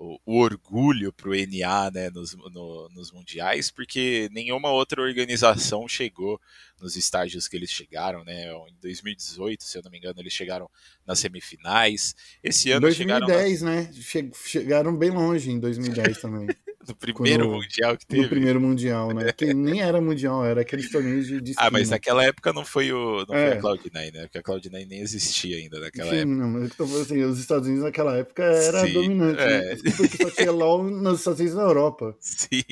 o, 0.00 0.18
o 0.24 0.38
orgulho 0.38 1.12
para 1.12 1.28
o 1.28 1.34
NA 1.34 1.90
né, 1.90 2.08
nos, 2.08 2.34
no, 2.34 2.88
nos 2.88 3.12
mundiais, 3.12 3.70
porque 3.70 4.30
nenhuma 4.32 4.70
outra 4.70 5.02
organização 5.02 5.86
chegou 5.86 6.40
nos 6.80 6.96
estágios 6.96 7.46
que 7.46 7.54
eles 7.54 7.70
chegaram, 7.70 8.24
né? 8.24 8.50
Em 8.50 8.76
2018, 8.80 9.62
se 9.62 9.76
eu 9.76 9.82
não 9.82 9.90
me 9.90 9.98
engano, 9.98 10.18
eles 10.18 10.32
chegaram 10.32 10.70
nas 11.06 11.20
semifinais. 11.20 12.14
Esse 12.42 12.70
ano 12.70 12.80
2010, 12.80 13.58
chegaram 13.58 13.84
nas... 13.84 14.02
né? 14.02 14.30
Chegaram 14.32 14.96
bem 14.96 15.10
longe 15.10 15.50
em 15.50 15.60
2010 15.60 16.18
também. 16.18 16.48
No 16.88 16.94
primeiro 16.96 17.44
Quando, 17.44 17.62
mundial 17.62 17.96
que 17.96 18.06
teve. 18.06 18.22
No 18.22 18.28
primeiro 18.28 18.60
mundial, 18.60 19.12
né? 19.12 19.32
Que 19.36 19.52
nem 19.52 19.80
era 19.80 20.00
mundial, 20.00 20.44
era 20.44 20.62
aqueles 20.62 20.90
torneios 20.90 21.26
de, 21.26 21.40
de 21.40 21.52
Ah, 21.56 21.70
mas 21.70 21.90
naquela 21.90 22.24
época 22.24 22.52
não 22.52 22.64
foi 22.64 22.90
o 22.92 23.24
não 23.28 23.34
é. 23.34 23.50
foi 23.50 23.58
a 23.58 23.60
Cloud9, 23.60 24.12
né? 24.12 24.22
Porque 24.22 24.38
a 24.38 24.42
Cloud9 24.42 24.86
nem 24.86 25.00
existia 25.00 25.58
ainda 25.58 25.78
naquela 25.78 26.10
Sim, 26.10 26.16
época. 26.16 26.34
Não, 26.34 26.48
mas 26.48 26.74
falando 26.74 27.00
assim, 27.02 27.22
os 27.22 27.38
Estados 27.38 27.66
Unidos 27.66 27.84
naquela 27.84 28.16
época 28.16 28.42
era 28.42 28.86
Sim, 28.86 28.92
dominante, 28.94 29.40
é. 29.42 29.74
né? 29.74 29.76
porque 29.96 30.16
só 30.16 30.30
tinha 30.30 30.50
LoL 30.50 30.84
nos 30.84 31.18
Estados 31.18 31.40
Unidos 31.40 31.56
na 31.56 31.64
Europa. 31.64 32.16
Sim. 32.20 32.62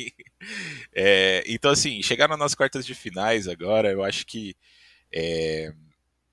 É, 0.94 1.44
então, 1.46 1.70
assim, 1.70 2.02
chegaram 2.02 2.36
nas 2.36 2.54
quartas 2.54 2.86
de 2.86 2.94
finais 2.94 3.46
agora, 3.46 3.90
eu 3.90 4.02
acho 4.02 4.26
que 4.26 4.56
é, 5.12 5.72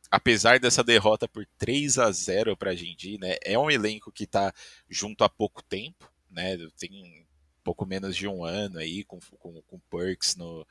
apesar 0.09 0.59
dessa 0.59 0.83
derrota 0.83 1.27
por 1.27 1.45
3 1.57 1.97
a 1.99 2.11
0 2.11 2.55
para 2.55 2.71
a 2.71 2.75
Genji, 2.75 3.17
né, 3.17 3.35
é 3.43 3.59
um 3.59 3.69
elenco 3.69 4.11
que 4.11 4.23
está 4.23 4.53
junto 4.89 5.23
há 5.23 5.29
pouco 5.29 5.61
tempo, 5.63 6.09
né, 6.29 6.57
tem 6.77 7.24
pouco 7.65 7.85
menos 7.85 8.15
de 8.15 8.27
um 8.27 8.45
ano 8.45 8.77
aí 8.77 9.03
com, 9.03 9.19
com, 9.39 9.59
com 9.63 9.79
Perks 9.89 10.35
no, 10.35 10.65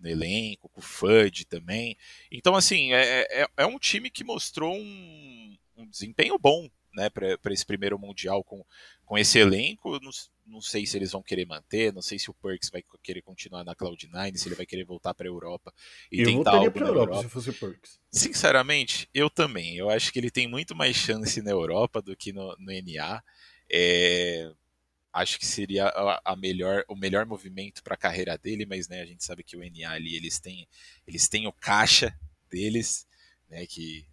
no 0.00 0.08
elenco, 0.08 0.68
com 0.68 0.80
o 0.80 0.84
Fudge 0.84 1.44
também. 1.44 1.96
Então, 2.30 2.56
assim, 2.56 2.92
é, 2.92 3.26
é, 3.30 3.46
é 3.56 3.66
um 3.66 3.78
time 3.78 4.10
que 4.10 4.24
mostrou 4.24 4.74
um, 4.74 5.56
um 5.76 5.86
desempenho 5.86 6.36
bom 6.36 6.68
né, 6.92 7.08
para 7.08 7.52
esse 7.52 7.64
primeiro 7.64 7.96
Mundial 7.96 8.42
com, 8.42 8.64
com 9.06 9.16
esse 9.16 9.38
elenco. 9.38 10.00
Não, 10.00 10.10
não, 10.44 10.60
sei 10.60 10.84
se 10.84 10.98
eles 10.98 11.12
vão 11.12 11.22
querer 11.22 11.46
manter, 11.46 11.92
não 11.92 12.02
sei 12.02 12.18
se 12.18 12.28
o 12.28 12.34
Perks 12.34 12.68
vai 12.68 12.82
querer 13.00 13.22
continuar 13.22 13.62
na 13.62 13.76
Cloud9, 13.76 14.36
se 14.36 14.48
ele 14.48 14.56
vai 14.56 14.66
querer 14.66 14.84
voltar 14.84 15.14
para 15.14 15.26
a 15.26 15.30
Europa 15.30 15.72
e 16.10 16.20
eu 16.20 16.26
tentar 16.26 16.56
algo 16.56 16.72
pra 16.72 16.86
Europa, 16.88 17.12
Europa, 17.12 17.22
se 17.22 17.28
fosse 17.28 17.52
Perks. 17.52 18.00
Sinceramente, 18.10 19.08
eu 19.14 19.30
também. 19.30 19.76
Eu 19.76 19.88
acho 19.88 20.12
que 20.12 20.18
ele 20.18 20.32
tem 20.32 20.48
muito 20.48 20.74
mais 20.74 20.96
chance 20.96 21.40
na 21.40 21.52
Europa 21.52 22.02
do 22.02 22.16
que 22.16 22.32
no, 22.32 22.56
no 22.58 22.72
NA. 22.72 23.22
É, 23.72 24.50
acho 25.12 25.38
que 25.38 25.46
seria 25.46 25.86
a, 25.86 26.20
a, 26.24 26.36
melhor, 26.36 26.84
o 26.88 26.94
melhor 26.94 27.26
movimento 27.26 27.82
para 27.82 27.94
a 27.94 27.98
carreira 27.98 28.38
dele, 28.38 28.66
mas 28.66 28.88
né, 28.88 29.00
a 29.00 29.06
gente 29.06 29.24
sabe 29.24 29.42
que 29.42 29.56
o 29.56 29.60
NA 29.60 29.90
ali 29.90 30.16
eles 30.16 30.38
têm, 30.38 30.66
eles 31.06 31.28
têm 31.28 31.46
o 31.46 31.52
caixa 31.52 32.14
deles, 32.50 33.06
né, 33.48 33.66
que 33.66 34.06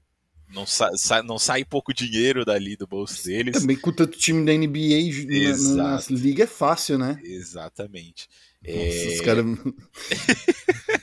não, 0.53 0.65
sa, 0.65 0.89
sa, 0.95 1.21
não 1.21 1.37
sai 1.37 1.65
pouco 1.65 1.93
dinheiro 1.93 2.45
dali 2.45 2.75
do 2.75 2.87
bolso 2.87 3.23
deles. 3.25 3.59
Também 3.59 3.75
com 3.75 3.91
tanto 3.91 4.17
time 4.17 4.45
da 4.45 4.53
NBA 4.53 5.75
na, 5.75 5.95
na, 5.95 6.03
liga 6.09 6.43
é 6.43 6.47
fácil, 6.47 6.97
né? 6.97 7.19
Exatamente. 7.23 8.29
Nossa, 8.61 8.73
é... 8.73 9.07
os 9.13 9.21
caras. 9.21 9.45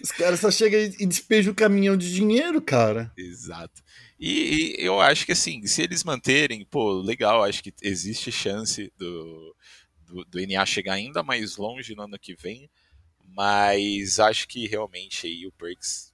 os 0.03 0.13
caras 0.13 0.41
só 0.41 0.51
chegam 0.51 0.81
e 0.81 1.07
despejam 1.07 1.53
o 1.53 1.57
caminhão 1.57 1.97
de 1.97 2.13
dinheiro, 2.13 2.61
cara. 2.61 3.13
Exato. 3.17 3.83
E, 4.19 4.77
e, 4.81 4.87
eu 4.87 5.01
acho 5.01 5.27
que 5.27 5.33
assim, 5.33 5.67
se 5.67 5.83
eles 5.83 6.05
manterem, 6.05 6.65
pô, 6.65 6.95
legal, 6.95 7.45
acho 7.45 7.63
que 7.63 7.75
existe 7.83 8.33
chance 8.33 8.91
do, 8.97 9.55
do, 10.07 10.25
do 10.25 10.41
NA 10.41 10.65
chegar 10.67 10.95
ainda 10.95 11.23
mais 11.23 11.57
longe 11.57 11.95
no 11.95 12.03
ano 12.03 12.19
que 12.19 12.35
vem. 12.35 12.71
Mas 13.29 14.21
acho 14.21 14.47
que 14.47 14.67
realmente 14.67 15.27
aí 15.27 15.47
o 15.47 15.53
Perks. 15.53 16.13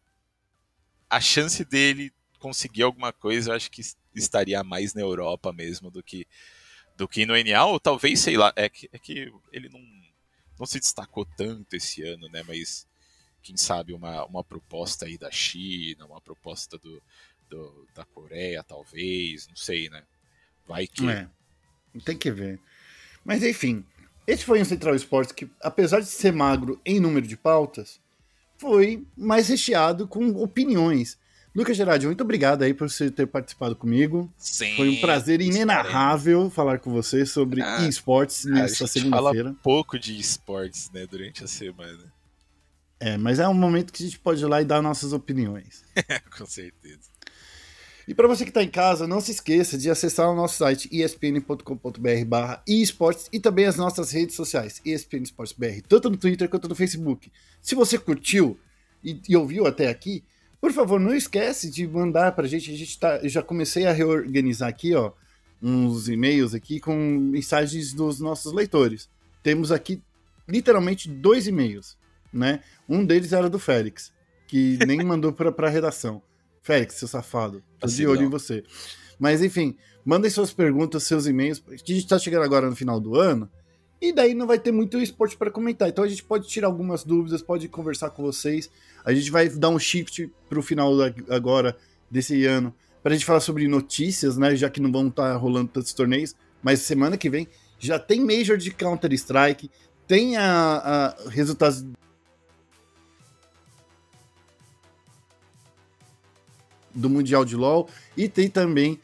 A 1.09 1.21
chance 1.21 1.65
dele 1.65 2.13
conseguir 2.39 2.83
alguma 2.83 3.13
coisa, 3.13 3.51
eu 3.51 3.57
acho 3.57 3.71
que 3.71 3.83
estaria 4.15 4.63
mais 4.65 4.95
na 4.95 5.01
Europa 5.01 5.53
mesmo 5.53 5.91
do 5.91 6.03
que 6.03 6.27
do 6.97 7.09
que 7.09 7.25
no 7.25 7.35
NA, 7.35 7.65
ou 7.65 7.81
talvez, 7.81 8.21
sei 8.21 8.37
lá, 8.37 8.53
é 8.55 8.69
que, 8.69 8.89
é 8.93 8.99
que 8.99 9.33
ele 9.51 9.71
não, 9.71 9.81
não 10.59 10.67
se 10.67 10.79
destacou 10.79 11.25
tanto 11.25 11.75
esse 11.75 12.03
ano, 12.03 12.29
né? 12.29 12.43
Mas 12.47 12.87
quem 13.43 13.57
sabe 13.57 13.95
uma, 13.95 14.27
uma 14.27 14.45
proposta 14.45 15.07
aí 15.07 15.17
da 15.17 15.31
China, 15.31 16.05
uma 16.05 16.21
proposta 16.21 16.77
do, 16.77 17.03
do 17.49 17.89
da 17.95 18.05
Coreia, 18.05 18.63
talvez, 18.63 19.49
não 19.49 19.57
sei, 19.57 19.89
né? 19.89 20.05
Vai 20.67 20.87
que. 20.87 21.09
É, 21.09 21.27
tem 22.05 22.19
que 22.19 22.31
ver. 22.31 22.61
Mas 23.31 23.45
enfim, 23.45 23.85
esse 24.27 24.45
foi 24.45 24.61
um 24.61 24.65
Central 24.65 24.93
Esportes 24.93 25.31
que, 25.31 25.49
apesar 25.63 26.01
de 26.01 26.07
ser 26.07 26.33
magro 26.33 26.81
em 26.85 26.99
número 26.99 27.25
de 27.25 27.37
pautas, 27.37 28.01
foi 28.59 29.07
mais 29.17 29.47
recheado 29.47 30.09
com 30.09 30.31
opiniões. 30.43 31.17
Lucas 31.55 31.77
Gerardi, 31.77 32.07
muito 32.07 32.25
obrigado 32.25 32.63
aí 32.63 32.75
por 32.75 32.91
você 32.91 33.09
ter 33.09 33.29
participado 33.29 33.77
comigo. 33.77 34.29
Sim, 34.37 34.75
Foi 34.75 34.89
um 34.89 35.01
prazer 35.01 35.41
inenarrável 35.41 36.51
falar 36.51 36.81
com 36.81 36.91
você 36.91 37.25
sobre 37.25 37.63
Ah, 37.63 37.87
esportes 37.87 38.47
nessa 38.47 38.89
segunda-feira. 38.89 39.51
fala 39.51 39.61
pouco 39.63 39.97
de 39.97 40.19
esportes, 40.19 40.91
né, 40.91 41.07
durante 41.07 41.45
a 41.45 41.47
semana. 41.47 42.13
É, 42.99 43.17
mas 43.17 43.39
é 43.39 43.49
um 43.49 43.55
momento 43.55 43.93
que 43.93 44.03
a 44.03 44.07
gente 44.07 44.19
pode 44.19 44.43
ir 44.43 44.47
lá 44.47 44.61
e 44.61 44.65
dar 44.65 44.83
nossas 44.83 45.13
opiniões. 45.13 45.85
Com 46.37 46.47
certeza. 46.47 47.09
E 48.11 48.15
para 48.15 48.27
você 48.27 48.43
que 48.43 48.51
está 48.51 48.61
em 48.61 48.69
casa, 48.69 49.07
não 49.07 49.21
se 49.21 49.31
esqueça 49.31 49.79
de 49.79 49.89
acessar 49.89 50.29
o 50.29 50.35
nosso 50.35 50.57
site 50.57 50.89
espn.com.br 50.91 52.25
barra 52.27 52.61
esportes 52.67 53.29
e 53.33 53.39
também 53.39 53.67
as 53.67 53.77
nossas 53.77 54.11
redes 54.11 54.35
sociais, 54.35 54.83
ESPN 54.85 55.23
Esportes 55.23 55.57
BR, 55.57 55.81
tanto 55.89 56.11
no 56.11 56.17
Twitter 56.17 56.49
quanto 56.49 56.69
no 56.69 56.75
Facebook. 56.75 57.31
Se 57.63 57.77
você 57.77 57.97
curtiu 57.97 58.59
e, 59.05 59.21
e 59.29 59.37
ouviu 59.37 59.65
até 59.65 59.87
aqui, 59.87 60.25
por 60.61 60.73
favor, 60.73 60.99
não 60.99 61.15
esquece 61.15 61.71
de 61.71 61.87
mandar 61.87 62.33
pra 62.33 62.49
gente. 62.49 62.73
A 62.73 62.77
gente 62.77 62.99
tá, 62.99 63.19
eu 63.19 63.29
já 63.29 63.45
comecei 63.45 63.87
a 63.87 63.93
reorganizar 63.93 64.69
aqui, 64.69 64.93
ó, 64.93 65.13
uns 65.63 66.09
e-mails 66.09 66.53
aqui 66.53 66.81
com 66.81 66.97
mensagens 66.97 67.95
dos 67.95 68.19
nossos 68.19 68.53
leitores. 68.53 69.09
Temos 69.41 69.71
aqui 69.71 70.03
literalmente 70.49 71.09
dois 71.09 71.47
e-mails, 71.47 71.97
né? 72.33 72.59
Um 72.89 73.05
deles 73.05 73.33
era 73.33 73.49
do 73.49 73.61
Félix, 73.61 74.13
que 74.49 74.85
nem 74.85 74.99
mandou 75.05 75.33
pra, 75.33 75.53
pra 75.53 75.69
redação. 75.69 76.21
Félix, 76.63 76.95
seu 76.97 77.09
safado, 77.09 77.63
tô 77.79 77.87
de 77.87 78.07
olho 78.07 78.23
em 78.27 78.31
você. 78.31 78.63
Mas 79.19 79.43
enfim, 79.43 79.77
mandem 80.05 80.31
suas 80.31 80.53
perguntas, 80.53 81.03
seus 81.05 81.27
e-mails, 81.27 81.59
que 81.85 81.93
a 81.93 81.95
gente 81.97 82.07
tá 82.09 82.19
chegando 82.19 82.43
agora 82.45 82.69
no 82.69 82.77
final 82.77 83.01
do 83.01 83.15
ano. 83.17 83.51
E 84.01 84.15
daí 84.15 84.33
não 84.33 84.47
vai 84.47 84.59
ter 84.59 84.73
muito 84.73 84.99
esporte 84.99 85.37
para 85.37 85.51
comentar. 85.51 85.89
Então 85.89 86.03
a 86.03 86.09
gente 86.09 86.25
pode 86.25 86.49
tirar 86.49 86.69
algumas 86.69 87.05
dúvidas, 87.05 87.43
pode 87.43 87.69
conversar 87.69 88.09
com 88.11 88.23
vocês. 88.23 88.71
A 89.05 89.13
gente 89.13 89.31
vai 89.31 89.47
dar 89.49 89.69
um 89.69 89.79
shift 89.79 90.33
pro 90.49 90.63
final 90.63 90.97
da- 90.97 91.13
agora 91.35 91.77
desse 92.11 92.47
ano 92.47 92.75
pra 93.03 93.13
gente 93.13 93.27
falar 93.27 93.41
sobre 93.41 93.69
notícias, 93.69 94.39
né? 94.39 94.57
Já 94.57 94.71
que 94.71 94.81
não 94.81 94.91
vão 94.91 95.09
estar 95.09 95.35
rolando 95.37 95.69
tantos 95.69 95.93
torneios. 95.93 96.35
Mas 96.63 96.81
semana 96.81 97.19
que 97.19 97.29
vem 97.29 97.47
já 97.79 97.99
tem 97.99 98.21
Major 98.25 98.57
de 98.57 98.71
Counter-Strike, 98.71 99.71
tem 100.07 100.37
a, 100.39 100.45
a 101.27 101.29
resultados 101.31 101.85
do 106.95 107.09
Mundial 107.09 107.45
de 107.45 107.57
LoL 107.57 107.89
e 108.17 108.29
tem 108.29 108.49
também 108.49 108.99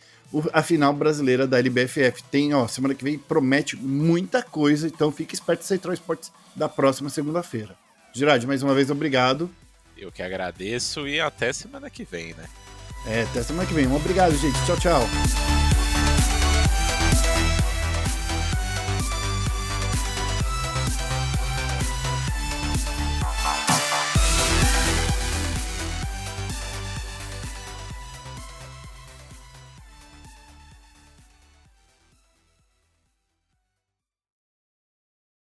a 0.52 0.62
final 0.62 0.92
brasileira 0.92 1.46
da 1.46 1.58
LBFF. 1.58 2.22
Tem, 2.30 2.52
ó, 2.54 2.66
semana 2.66 2.94
que 2.94 3.04
vem 3.04 3.18
promete 3.18 3.76
muita 3.76 4.42
coisa, 4.42 4.86
então 4.86 5.12
fique 5.12 5.34
esperto 5.34 5.64
Central 5.64 5.94
Esportes 5.94 6.32
da 6.54 6.68
próxima 6.68 7.10
segunda-feira. 7.10 7.76
Girardi, 8.12 8.46
mais 8.46 8.62
uma 8.62 8.74
vez, 8.74 8.90
obrigado. 8.90 9.50
Eu 9.96 10.10
que 10.12 10.22
agradeço 10.22 11.06
e 11.06 11.20
até 11.20 11.52
semana 11.52 11.88
que 11.88 12.04
vem, 12.04 12.34
né? 12.34 12.44
É, 13.06 13.22
até 13.22 13.42
semana 13.42 13.66
que 13.66 13.74
vem. 13.74 13.90
Obrigado, 13.92 14.34
gente. 14.36 14.56
Tchau, 14.66 14.76
tchau. 14.78 15.65